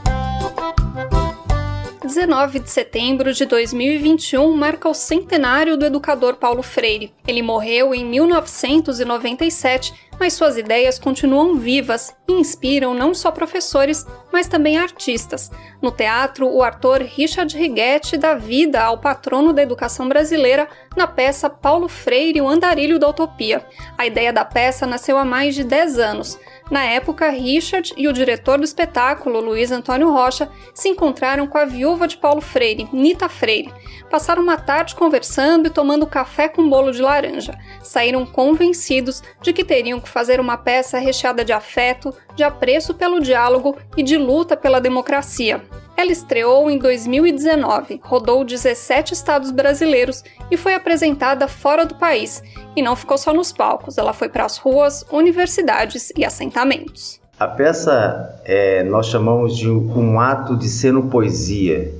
19 2.11 2.59
de 2.59 2.69
setembro 2.69 3.31
de 3.31 3.45
2021 3.45 4.53
marca 4.53 4.89
o 4.89 4.93
centenário 4.93 5.77
do 5.77 5.85
educador 5.85 6.35
Paulo 6.35 6.61
Freire. 6.61 7.13
Ele 7.25 7.41
morreu 7.41 7.95
em 7.95 8.03
1997, 8.03 9.93
mas 10.21 10.33
suas 10.33 10.55
ideias 10.55 10.99
continuam 10.99 11.55
vivas 11.55 12.15
e 12.27 12.33
inspiram 12.33 12.93
não 12.93 13.11
só 13.11 13.31
professores, 13.31 14.05
mas 14.31 14.47
também 14.47 14.77
artistas. 14.77 15.49
No 15.81 15.89
teatro, 15.91 16.47
o 16.47 16.61
ator 16.61 17.01
Richard 17.01 17.57
Righetti 17.57 18.17
dá 18.17 18.35
vida 18.35 18.83
ao 18.83 18.99
patrono 18.99 19.51
da 19.51 19.63
educação 19.63 20.07
brasileira 20.07 20.67
na 20.95 21.07
peça 21.07 21.49
Paulo 21.49 21.87
Freire, 21.87 22.39
o 22.39 22.47
Andarilho 22.47 22.99
da 22.99 23.09
Utopia. 23.09 23.65
A 23.97 24.05
ideia 24.05 24.31
da 24.31 24.45
peça 24.45 24.85
nasceu 24.85 25.17
há 25.17 25.25
mais 25.25 25.55
de 25.55 25.63
10 25.63 25.97
anos. 25.97 26.39
Na 26.69 26.85
época, 26.85 27.29
Richard 27.29 27.93
e 27.97 28.07
o 28.07 28.13
diretor 28.13 28.57
do 28.57 28.63
espetáculo, 28.63 29.41
Luiz 29.41 29.71
Antônio 29.71 30.09
Rocha, 30.09 30.49
se 30.73 30.87
encontraram 30.87 31.45
com 31.45 31.57
a 31.57 31.65
viúva 31.65 32.07
de 32.07 32.15
Paulo 32.15 32.39
Freire, 32.39 32.87
Nita 32.93 33.27
Freire. 33.27 33.73
Passaram 34.09 34.41
uma 34.41 34.57
tarde 34.57 34.95
conversando 34.95 35.67
e 35.67 35.69
tomando 35.69 36.07
café 36.07 36.47
com 36.47 36.69
bolo 36.69 36.93
de 36.93 37.01
laranja. 37.01 37.57
Saíram 37.83 38.25
convencidos 38.25 39.21
de 39.41 39.51
que 39.51 39.65
teriam 39.65 39.99
que 39.99 40.07
fazer 40.11 40.39
uma 40.39 40.57
peça 40.57 40.99
recheada 40.99 41.43
de 41.43 41.53
afeto, 41.53 42.13
de 42.35 42.43
apreço 42.43 42.93
pelo 42.93 43.19
diálogo 43.19 43.77
e 43.97 44.03
de 44.03 44.17
luta 44.17 44.55
pela 44.55 44.79
democracia. 44.79 45.61
Ela 45.95 46.11
estreou 46.11 46.69
em 46.69 46.77
2019, 46.77 48.01
rodou 48.03 48.43
17 48.43 49.13
estados 49.13 49.51
brasileiros 49.51 50.23
e 50.49 50.57
foi 50.57 50.73
apresentada 50.73 51.47
fora 51.47 51.85
do 51.85 51.95
país. 51.95 52.43
E 52.75 52.81
não 52.81 52.95
ficou 52.95 53.17
só 53.17 53.33
nos 53.33 53.51
palcos, 53.51 53.97
ela 53.97 54.13
foi 54.13 54.29
para 54.29 54.45
as 54.45 54.57
ruas, 54.57 55.05
universidades 55.11 56.11
e 56.17 56.25
assentamentos. 56.25 57.19
A 57.39 57.47
peça 57.47 58.39
é, 58.45 58.83
nós 58.83 59.07
chamamos 59.07 59.57
de 59.57 59.69
um 59.69 60.19
ato 60.19 60.55
de 60.55 60.67
poesia, 61.09 61.91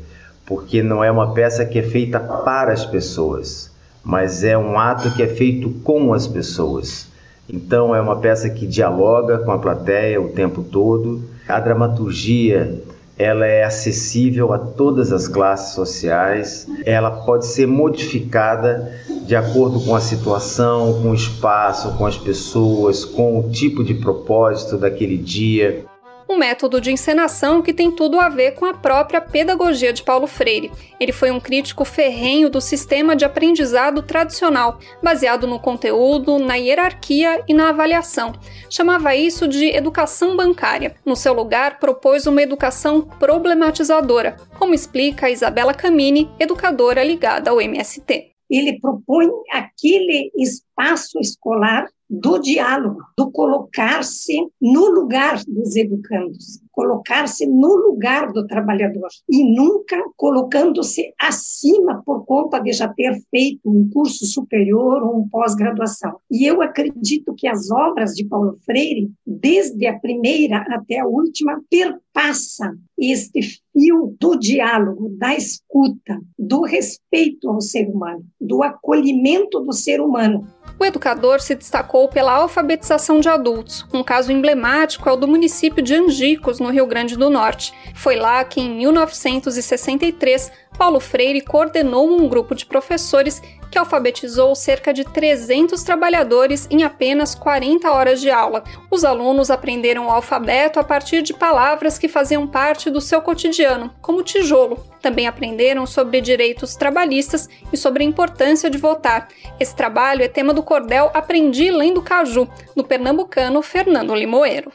porque 0.46 0.84
não 0.84 1.04
é 1.04 1.12
uma 1.12 1.34
peça 1.34 1.66
que 1.66 1.80
é 1.80 1.84
feita 1.84 2.20
para 2.20 2.74
as 2.74 2.86
pessoas, 2.86 3.72
mas 4.04 4.44
é 4.44 4.58
um 4.58 4.78
ato 4.78 5.14
que 5.16 5.24
é 5.24 5.28
feito 5.28 5.70
com 5.84 6.14
as 6.14 6.28
pessoas. 6.28 7.11
Então 7.52 7.94
é 7.94 8.02
uma 8.02 8.16
peça 8.16 8.50
que 8.50 8.66
dialoga 8.66 9.40
com 9.40 9.52
a 9.52 9.60
plateia 9.60 10.22
o 10.22 10.30
tempo 10.30 10.64
todo. 10.64 11.22
A 11.48 11.60
dramaturgia 11.60 12.82
ela 13.18 13.46
é 13.46 13.64
acessível 13.64 14.52
a 14.52 14.58
todas 14.58 15.12
as 15.12 15.28
classes 15.28 15.76
sociais, 15.76 16.68
ela 16.84 17.12
pode 17.12 17.46
ser 17.46 17.68
modificada 17.68 18.92
de 19.28 19.36
acordo 19.36 19.80
com 19.82 19.96
a 19.96 20.00
situação, 20.00 21.00
com 21.04 21.12
o 21.12 21.14
espaço, 21.14 21.96
com 21.98 22.06
as 22.08 22.18
pessoas, 22.18 23.06
com 23.06 23.40
o 23.40 23.52
tipo 23.52 23.84
de 23.84 23.94
propósito 23.94 24.76
daquele 24.76 25.18
dia 25.18 25.86
um 26.32 26.38
método 26.38 26.80
de 26.80 26.92
encenação 26.92 27.62
que 27.62 27.74
tem 27.74 27.92
tudo 27.92 28.20
a 28.20 28.30
ver 28.30 28.52
com 28.54 28.66
a 28.66 28.74
própria 28.74 29.20
pedagogia 29.20 29.92
de 29.92 30.02
Paulo 30.02 30.28
Freire. 30.28 30.72
Ele 31.00 31.12
foi 31.12 31.30
um 31.30 31.40
crítico 31.40 31.84
ferrenho 31.84 32.50
do 32.50 32.62
sistema 32.62 33.16
de 33.16 33.26
aprendizado 33.26 34.02
tradicional, 34.02 34.80
baseado 35.04 35.46
no 35.46 35.60
conteúdo, 35.60 36.40
na 36.40 36.56
hierarquia 36.56 37.44
e 37.48 37.54
na 37.54 37.70
avaliação. 37.70 38.34
Chamava 38.70 39.16
isso 39.16 39.48
de 39.48 39.66
educação 39.66 40.36
bancária. 40.38 40.96
No 41.06 41.16
seu 41.16 41.34
lugar, 41.34 41.80
propôs 41.80 42.26
uma 42.26 42.42
educação 42.42 43.02
problematizadora, 43.02 44.38
como 44.58 44.74
explica 44.74 45.30
Isabela 45.30 45.74
Camini, 45.74 46.30
educadora 46.40 47.04
ligada 47.04 47.52
ao 47.52 47.60
MST. 47.60 48.32
Ele 48.50 48.80
propõe 48.80 49.28
aquele 49.52 50.32
espaço 50.36 50.71
escolar 51.20 51.88
do 52.12 52.40
diálogo, 52.40 53.00
do 53.18 53.32
colocar-se 53.32 54.46
no 54.62 54.90
lugar 54.90 55.42
dos 55.48 55.78
educandos, 55.78 56.60
colocar-se 56.70 57.46
no 57.48 57.74
lugar 57.74 58.34
do 58.34 58.46
trabalhador 58.46 59.08
e 59.30 59.56
nunca 59.56 59.98
colocando-se 60.18 61.14
acima 61.18 62.04
por 62.06 62.26
conta 62.26 62.60
de 62.60 62.74
já 62.74 62.90
ter 62.90 63.18
feito 63.30 63.62
um 63.66 63.90
curso 63.90 64.26
superior 64.26 65.02
ou 65.04 65.22
um 65.22 65.30
pós-graduação. 65.30 66.18
E 66.30 66.46
eu 66.46 66.62
acredito 66.62 67.34
que 67.34 67.48
as 67.48 67.72
obras 67.72 68.14
de 68.14 68.26
Paulo 68.26 68.58
Freire, 68.66 69.10
desde 69.26 69.88
a 69.88 69.98
primeira 69.98 70.66
até 70.70 71.00
a 71.00 71.08
última, 71.08 71.62
perpassam 71.70 72.76
este 73.00 73.62
fio 73.72 74.16
do 74.20 74.38
diálogo, 74.38 75.16
da 75.18 75.34
escuta, 75.34 76.20
do 76.38 76.64
respeito 76.64 77.50
ao 77.50 77.62
ser 77.62 77.88
humano, 77.88 78.26
do 78.40 78.62
acolhimento 78.62 79.62
do 79.62 79.72
ser 79.72 80.02
humano 80.02 80.46
O 80.80 80.86
educador 80.86 81.40
se 81.40 81.56
destacou 81.56 82.08
pela 82.08 82.34
alfabetização 82.34 83.20
de 83.20 83.30
adultos. 83.30 83.86
Um 83.94 84.04
caso 84.04 84.32
emblemático 84.32 85.08
é 85.08 85.12
o 85.12 85.16
do 85.16 85.28
município 85.28 85.84
de 85.84 85.94
Angicos, 85.94 86.60
no 86.60 86.70
Rio 86.70 86.86
Grande 86.88 87.16
do 87.16 87.30
Norte. 87.30 87.74
Foi 87.96 88.16
lá 88.16 88.44
que, 88.44 88.60
em 88.60 88.78
1963, 88.78 90.52
Paulo 90.78 91.00
Freire 91.00 91.42
coordenou 91.42 92.10
um 92.10 92.28
grupo 92.28 92.56
de 92.56 92.66
professores 92.66 93.42
que 93.72 93.80
alfabetizou 93.80 94.54
cerca 94.54 94.94
de 94.94 95.06
300 95.06 95.82
trabalhadores 95.82 96.68
em 96.70 96.84
apenas 96.84 97.34
40 97.34 97.90
horas 97.90 98.20
de 98.20 98.30
aula. 98.30 98.64
Os 98.92 99.06
alunos 99.06 99.50
aprenderam 99.50 100.08
o 100.08 100.12
alfabeto 100.12 100.78
a 100.78 100.84
partir 100.84 101.22
de 101.22 101.34
palavras 101.34 101.98
que 101.98 102.10
faziam 102.10 102.46
parte 102.46 102.90
do 102.90 103.00
seu 103.00 103.22
cotidiano, 103.22 103.90
como 104.02 104.22
tijolo. 104.22 104.86
Também 105.02 105.26
aprenderam 105.26 105.88
sobre 105.88 106.20
direitos 106.20 106.76
trabalhistas 106.76 107.48
e 107.72 107.78
sobre 107.78 108.04
a 108.04 108.08
importância 108.08 108.70
de 108.70 108.78
votar. 108.78 109.30
Esse 109.58 109.74
trabalho 109.74 110.22
é 110.22 110.28
tema 110.28 110.54
do 110.54 110.62
cordel 110.62 111.10
Aprendi 111.14 111.72
Lendo 111.72 112.02
Caju, 112.02 112.48
do 112.76 112.84
pernambucano 112.84 113.62
Fernando 113.62 114.14
Limoeiro. 114.14 114.72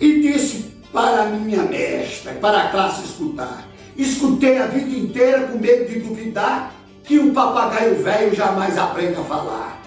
E 0.00 0.20
disse 0.20 0.74
para 0.90 1.26
minha 1.26 1.62
mestra, 1.62 2.32
para 2.34 2.62
a 2.62 2.68
classe 2.70 3.04
escutar. 3.04 3.68
Escutei 3.96 4.58
a 4.58 4.66
vida 4.66 4.96
inteira 4.96 5.46
com 5.46 5.58
medo 5.58 5.88
de 5.88 6.00
duvidar 6.00 6.72
que 7.04 7.18
um 7.18 7.34
papagaio 7.34 8.02
velho 8.02 8.34
jamais 8.34 8.78
aprende 8.78 9.20
a 9.20 9.24
falar. 9.24 9.82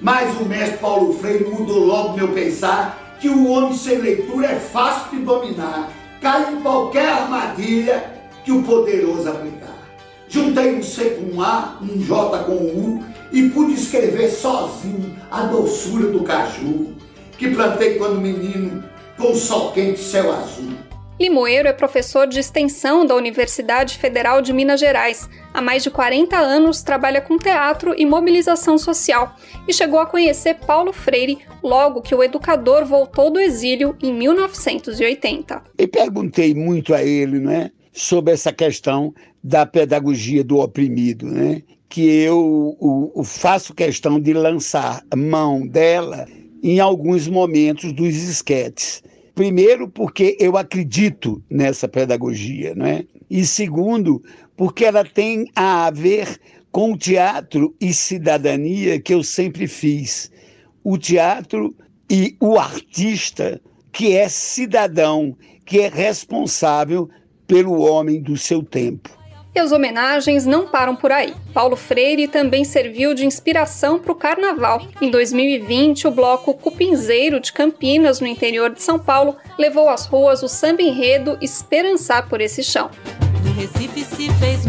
Mas 0.00 0.38
o 0.40 0.44
mestre 0.44 0.78
Paulo 0.78 1.14
Freire 1.14 1.44
mudou 1.44 1.84
logo 1.84 2.16
meu 2.16 2.28
pensar 2.28 3.16
que 3.20 3.28
o 3.28 3.48
homem 3.48 3.74
sem 3.74 3.98
leitura 3.98 4.48
é 4.48 4.58
fácil 4.58 5.18
de 5.18 5.24
dominar, 5.24 5.90
cai 6.20 6.52
em 6.52 6.60
qualquer 6.60 7.08
armadilha 7.08 8.12
que 8.44 8.52
o 8.52 8.62
poderoso 8.62 9.28
aplicar. 9.28 9.78
Juntei 10.28 10.74
um 10.74 10.82
C 10.82 11.10
com 11.10 11.36
um 11.36 11.42
A, 11.42 11.78
um 11.80 11.98
J 11.98 12.44
com 12.44 12.52
um 12.52 12.96
U 12.98 13.04
e 13.32 13.48
pude 13.50 13.74
escrever 13.74 14.28
sozinho 14.28 15.16
a 15.30 15.42
doçura 15.42 16.08
do 16.08 16.22
caju 16.22 16.94
que 17.36 17.50
plantei 17.50 17.94
quando 17.94 18.20
menino 18.20 18.84
com 19.16 19.32
o 19.32 19.36
sol 19.36 19.72
quente 19.72 20.00
céu 20.00 20.32
azul. 20.32 20.87
Limoeiro 21.20 21.66
é 21.66 21.72
professor 21.72 22.28
de 22.28 22.38
extensão 22.38 23.04
da 23.04 23.16
Universidade 23.16 23.98
Federal 23.98 24.40
de 24.40 24.52
Minas 24.52 24.78
Gerais. 24.78 25.28
Há 25.52 25.60
mais 25.60 25.82
de 25.82 25.90
40 25.90 26.36
anos 26.36 26.80
trabalha 26.80 27.20
com 27.20 27.36
teatro 27.36 27.92
e 27.98 28.06
mobilização 28.06 28.78
social 28.78 29.34
e 29.66 29.74
chegou 29.74 29.98
a 29.98 30.06
conhecer 30.06 30.54
Paulo 30.54 30.92
Freire 30.92 31.38
logo 31.60 32.02
que 32.02 32.14
o 32.14 32.22
educador 32.22 32.84
voltou 32.84 33.32
do 33.32 33.40
exílio 33.40 33.96
em 34.00 34.12
1980. 34.12 35.64
E 35.76 35.88
perguntei 35.88 36.54
muito 36.54 36.94
a 36.94 37.02
ele, 37.02 37.40
né, 37.40 37.72
sobre 37.92 38.32
essa 38.32 38.52
questão 38.52 39.12
da 39.42 39.66
pedagogia 39.66 40.44
do 40.44 40.58
oprimido, 40.58 41.26
né, 41.26 41.62
que 41.88 42.08
eu 42.08 42.76
o, 42.78 43.10
o 43.12 43.24
faço 43.24 43.74
questão 43.74 44.20
de 44.20 44.32
lançar 44.32 45.02
mão 45.16 45.66
dela 45.66 46.26
em 46.62 46.78
alguns 46.78 47.26
momentos 47.26 47.92
dos 47.92 48.14
esquetes 48.14 49.02
Primeiro, 49.38 49.88
porque 49.88 50.36
eu 50.40 50.56
acredito 50.56 51.40
nessa 51.48 51.86
pedagogia, 51.86 52.74
né? 52.74 53.04
E 53.30 53.46
segundo, 53.46 54.20
porque 54.56 54.84
ela 54.84 55.04
tem 55.04 55.46
a 55.54 55.92
ver 55.92 56.40
com 56.72 56.90
o 56.90 56.98
teatro 56.98 57.72
e 57.80 57.94
cidadania 57.94 59.00
que 59.00 59.14
eu 59.14 59.22
sempre 59.22 59.68
fiz. 59.68 60.28
O 60.82 60.98
teatro 60.98 61.72
e 62.10 62.34
o 62.40 62.58
artista 62.58 63.60
que 63.92 64.16
é 64.16 64.28
cidadão, 64.28 65.36
que 65.64 65.82
é 65.82 65.88
responsável 65.88 67.08
pelo 67.46 67.78
homem 67.78 68.20
do 68.20 68.36
seu 68.36 68.60
tempo. 68.60 69.17
E 69.58 69.60
as 69.60 69.72
homenagens 69.72 70.46
não 70.46 70.68
param 70.68 70.94
por 70.94 71.10
aí. 71.10 71.34
Paulo 71.52 71.74
Freire 71.74 72.28
também 72.28 72.62
serviu 72.62 73.12
de 73.12 73.26
inspiração 73.26 73.98
para 73.98 74.12
o 74.12 74.14
carnaval. 74.14 74.80
Em 75.02 75.10
2020, 75.10 76.06
o 76.06 76.12
bloco 76.12 76.54
Cupinzeiro 76.54 77.40
de 77.40 77.52
Campinas, 77.52 78.20
no 78.20 78.28
interior 78.28 78.72
de 78.72 78.80
São 78.80 79.00
Paulo, 79.00 79.34
levou 79.58 79.88
às 79.88 80.06
ruas 80.06 80.44
o 80.44 80.48
samba 80.48 80.82
enredo 80.82 81.36
Esperançar 81.42 82.28
por 82.28 82.40
esse 82.40 82.62
chão. 82.62 82.88
Do 83.42 83.52
Recife 83.60 84.04
se 84.04 84.32
fez 84.34 84.64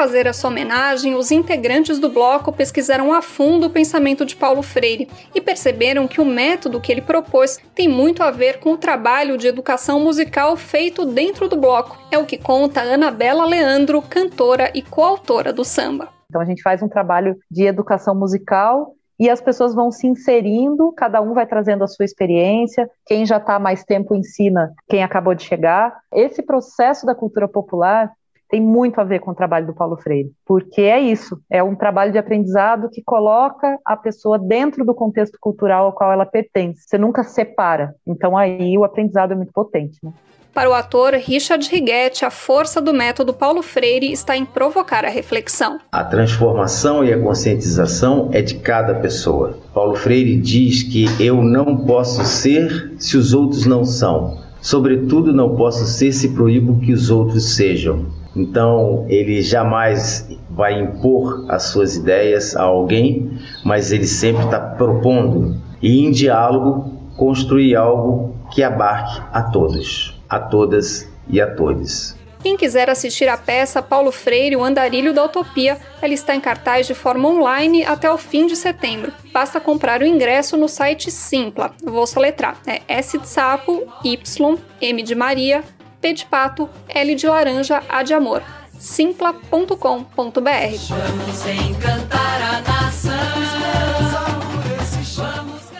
fazer 0.00 0.26
essa 0.26 0.48
homenagem, 0.48 1.14
os 1.14 1.30
integrantes 1.30 1.98
do 1.98 2.08
bloco 2.08 2.50
pesquisaram 2.50 3.12
a 3.12 3.20
fundo 3.20 3.66
o 3.66 3.70
pensamento 3.70 4.24
de 4.24 4.34
Paulo 4.34 4.62
Freire 4.62 5.10
e 5.34 5.42
perceberam 5.42 6.08
que 6.08 6.22
o 6.22 6.24
método 6.24 6.80
que 6.80 6.90
ele 6.90 7.02
propôs 7.02 7.58
tem 7.74 7.86
muito 7.86 8.22
a 8.22 8.30
ver 8.30 8.60
com 8.60 8.72
o 8.72 8.78
trabalho 8.78 9.36
de 9.36 9.46
educação 9.46 10.00
musical 10.00 10.56
feito 10.56 11.04
dentro 11.04 11.50
do 11.50 11.56
bloco. 11.58 11.98
É 12.10 12.16
o 12.16 12.24
que 12.24 12.38
conta 12.38 12.80
Anabela 12.80 13.44
Leandro, 13.44 14.00
cantora 14.00 14.70
e 14.74 14.80
coautora 14.80 15.52
do 15.52 15.66
samba. 15.66 16.08
Então 16.30 16.40
a 16.40 16.46
gente 16.46 16.62
faz 16.62 16.82
um 16.82 16.88
trabalho 16.88 17.36
de 17.50 17.64
educação 17.64 18.14
musical 18.14 18.94
e 19.18 19.28
as 19.28 19.42
pessoas 19.42 19.74
vão 19.74 19.90
se 19.90 20.06
inserindo, 20.06 20.94
cada 20.96 21.20
um 21.20 21.34
vai 21.34 21.46
trazendo 21.46 21.84
a 21.84 21.86
sua 21.86 22.06
experiência, 22.06 22.88
quem 23.04 23.26
já 23.26 23.36
está 23.36 23.58
mais 23.58 23.84
tempo 23.84 24.14
ensina 24.14 24.72
quem 24.88 25.02
acabou 25.02 25.34
de 25.34 25.42
chegar. 25.42 25.94
Esse 26.10 26.42
processo 26.42 27.04
da 27.04 27.14
cultura 27.14 27.46
popular 27.46 28.10
tem 28.50 28.60
muito 28.60 29.00
a 29.00 29.04
ver 29.04 29.20
com 29.20 29.30
o 29.30 29.34
trabalho 29.34 29.66
do 29.66 29.74
Paulo 29.74 29.96
Freire, 29.96 30.32
porque 30.44 30.82
é 30.82 31.00
isso, 31.00 31.40
é 31.48 31.62
um 31.62 31.74
trabalho 31.74 32.12
de 32.12 32.18
aprendizado 32.18 32.90
que 32.90 33.02
coloca 33.02 33.78
a 33.84 33.96
pessoa 33.96 34.38
dentro 34.38 34.84
do 34.84 34.94
contexto 34.94 35.38
cultural 35.40 35.86
ao 35.86 35.92
qual 35.92 36.12
ela 36.12 36.26
pertence. 36.26 36.82
Você 36.86 36.98
nunca 36.98 37.22
separa. 37.22 37.94
Então 38.06 38.36
aí 38.36 38.76
o 38.76 38.84
aprendizado 38.84 39.32
é 39.32 39.36
muito 39.36 39.52
potente. 39.52 39.98
Né? 40.02 40.12
Para 40.52 40.68
o 40.68 40.74
ator 40.74 41.14
Richard 41.14 41.68
Righetti, 41.68 42.24
a 42.24 42.30
força 42.30 42.80
do 42.80 42.92
método 42.92 43.32
Paulo 43.32 43.62
Freire 43.62 44.10
está 44.10 44.36
em 44.36 44.44
provocar 44.44 45.04
a 45.04 45.08
reflexão. 45.08 45.78
A 45.92 46.04
transformação 46.04 47.04
e 47.04 47.12
a 47.12 47.22
conscientização 47.22 48.30
é 48.32 48.42
de 48.42 48.56
cada 48.56 48.96
pessoa. 48.96 49.56
Paulo 49.72 49.94
Freire 49.94 50.36
diz 50.36 50.82
que 50.82 51.06
eu 51.24 51.40
não 51.40 51.76
posso 51.86 52.24
ser 52.24 52.92
se 52.98 53.16
os 53.16 53.32
outros 53.32 53.64
não 53.64 53.84
são. 53.84 54.49
Sobretudo, 54.60 55.32
não 55.32 55.56
posso 55.56 55.86
ser 55.86 56.12
se 56.12 56.30
proíbo 56.30 56.78
que 56.80 56.92
os 56.92 57.10
outros 57.10 57.54
sejam. 57.54 58.06
Então, 58.36 59.06
ele 59.08 59.42
jamais 59.42 60.28
vai 60.50 60.80
impor 60.80 61.46
as 61.48 61.64
suas 61.64 61.96
ideias 61.96 62.54
a 62.54 62.62
alguém, 62.62 63.38
mas 63.64 63.90
ele 63.90 64.06
sempre 64.06 64.44
está 64.44 64.60
propondo 64.60 65.56
e, 65.82 66.04
em 66.04 66.10
diálogo, 66.10 66.92
construir 67.16 67.74
algo 67.74 68.34
que 68.52 68.62
abarque 68.62 69.20
a 69.32 69.42
todos, 69.42 70.20
a 70.28 70.38
todas 70.38 71.10
e 71.28 71.40
a 71.40 71.54
todos. 71.54 72.19
Quem 72.42 72.56
quiser 72.56 72.88
assistir 72.88 73.28
a 73.28 73.36
peça 73.36 73.82
Paulo 73.82 74.10
Freire, 74.10 74.56
o 74.56 74.64
Andarilho 74.64 75.12
da 75.12 75.24
Utopia, 75.24 75.78
ela 76.00 76.14
está 76.14 76.34
em 76.34 76.40
cartaz 76.40 76.86
de 76.86 76.94
forma 76.94 77.28
online 77.28 77.84
até 77.84 78.10
o 78.10 78.16
fim 78.16 78.46
de 78.46 78.56
setembro. 78.56 79.12
Basta 79.30 79.60
comprar 79.60 80.00
o 80.00 80.06
ingresso 80.06 80.56
no 80.56 80.66
site 80.66 81.10
Simpla. 81.10 81.74
vou 81.82 82.06
soletrar. 82.06 82.56
É 82.66 82.80
S 82.88 83.18
de 83.18 83.28
sapo, 83.28 83.86
Y, 84.02 84.58
M 84.80 85.02
de 85.02 85.14
Maria, 85.14 85.62
P 86.00 86.14
de 86.14 86.24
pato, 86.24 86.68
L 86.88 87.14
de 87.14 87.26
laranja, 87.26 87.82
A 87.88 88.02
de 88.02 88.14
amor. 88.14 88.42
simpla.com.br. 88.78 89.76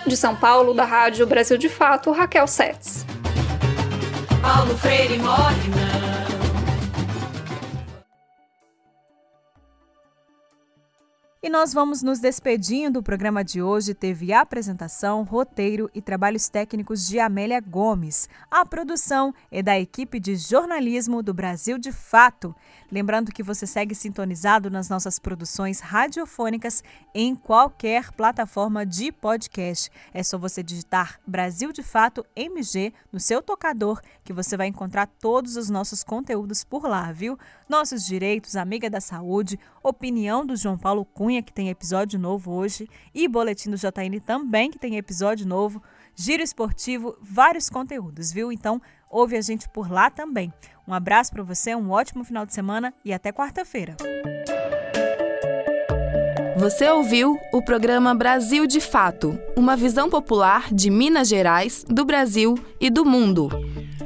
De 0.06 0.16
São 0.16 0.36
Paulo, 0.36 0.74
da 0.74 0.84
Rádio 0.84 1.26
Brasil 1.26 1.56
de 1.56 1.70
Fato, 1.70 2.12
Raquel 2.12 2.46
Setz. 2.46 3.06
Paulo 4.42 4.76
Freire 4.76 5.18
morre 5.18 5.68
não. 5.68 6.09
E 11.42 11.48
nós 11.48 11.72
vamos 11.72 12.02
nos 12.02 12.18
despedindo. 12.18 12.98
O 12.98 13.02
programa 13.02 13.42
de 13.42 13.62
hoje 13.62 13.94
teve 13.94 14.30
apresentação, 14.30 15.22
roteiro 15.22 15.90
e 15.94 16.02
trabalhos 16.02 16.50
técnicos 16.50 17.08
de 17.08 17.18
Amélia 17.18 17.58
Gomes. 17.62 18.28
A 18.50 18.62
produção 18.66 19.32
é 19.50 19.62
da 19.62 19.80
equipe 19.80 20.20
de 20.20 20.36
jornalismo 20.36 21.22
do 21.22 21.32
Brasil 21.32 21.78
de 21.78 21.92
Fato. 21.92 22.54
Lembrando 22.92 23.32
que 23.32 23.42
você 23.42 23.66
segue 23.66 23.94
sintonizado 23.94 24.70
nas 24.70 24.90
nossas 24.90 25.18
produções 25.18 25.80
radiofônicas 25.80 26.84
em 27.14 27.34
qualquer 27.34 28.12
plataforma 28.12 28.84
de 28.84 29.10
podcast. 29.10 29.90
É 30.12 30.22
só 30.22 30.36
você 30.36 30.62
digitar 30.62 31.18
Brasil 31.26 31.72
de 31.72 31.82
Fato 31.82 32.22
MG 32.36 32.92
no 33.10 33.18
seu 33.18 33.40
tocador 33.40 34.02
que 34.22 34.32
você 34.34 34.56
vai 34.56 34.66
encontrar 34.66 35.06
todos 35.06 35.56
os 35.56 35.70
nossos 35.70 36.04
conteúdos 36.04 36.62
por 36.62 36.84
lá, 36.84 37.10
viu? 37.10 37.38
Nossos 37.70 38.04
direitos, 38.04 38.56
amiga 38.56 38.90
da 38.90 39.00
saúde, 39.00 39.56
opinião 39.80 40.44
do 40.44 40.56
João 40.56 40.76
Paulo 40.76 41.04
Cunha, 41.04 41.40
que 41.40 41.52
tem 41.52 41.68
episódio 41.68 42.18
novo 42.18 42.50
hoje, 42.50 42.88
e 43.14 43.28
boletim 43.28 43.70
do 43.70 43.76
JN 43.76 44.18
também, 44.26 44.72
que 44.72 44.78
tem 44.78 44.96
episódio 44.96 45.46
novo 45.46 45.80
giro 46.16 46.42
esportivo, 46.42 47.16
vários 47.22 47.70
conteúdos, 47.70 48.32
viu? 48.32 48.50
Então, 48.50 48.82
ouve 49.08 49.36
a 49.36 49.40
gente 49.40 49.68
por 49.68 49.88
lá 49.88 50.10
também. 50.10 50.52
Um 50.84 50.92
abraço 50.92 51.30
para 51.30 51.44
você, 51.44 51.72
um 51.76 51.92
ótimo 51.92 52.24
final 52.24 52.44
de 52.44 52.52
semana 52.52 52.92
e 53.04 53.12
até 53.12 53.30
quarta-feira. 53.30 53.96
Você 56.56 56.90
ouviu 56.90 57.38
o 57.52 57.62
programa 57.62 58.12
Brasil 58.16 58.66
de 58.66 58.80
Fato, 58.80 59.38
uma 59.56 59.76
visão 59.76 60.10
popular 60.10 60.74
de 60.74 60.90
Minas 60.90 61.28
Gerais, 61.28 61.84
do 61.88 62.04
Brasil 62.04 62.56
e 62.80 62.90
do 62.90 63.04
mundo. 63.04 63.48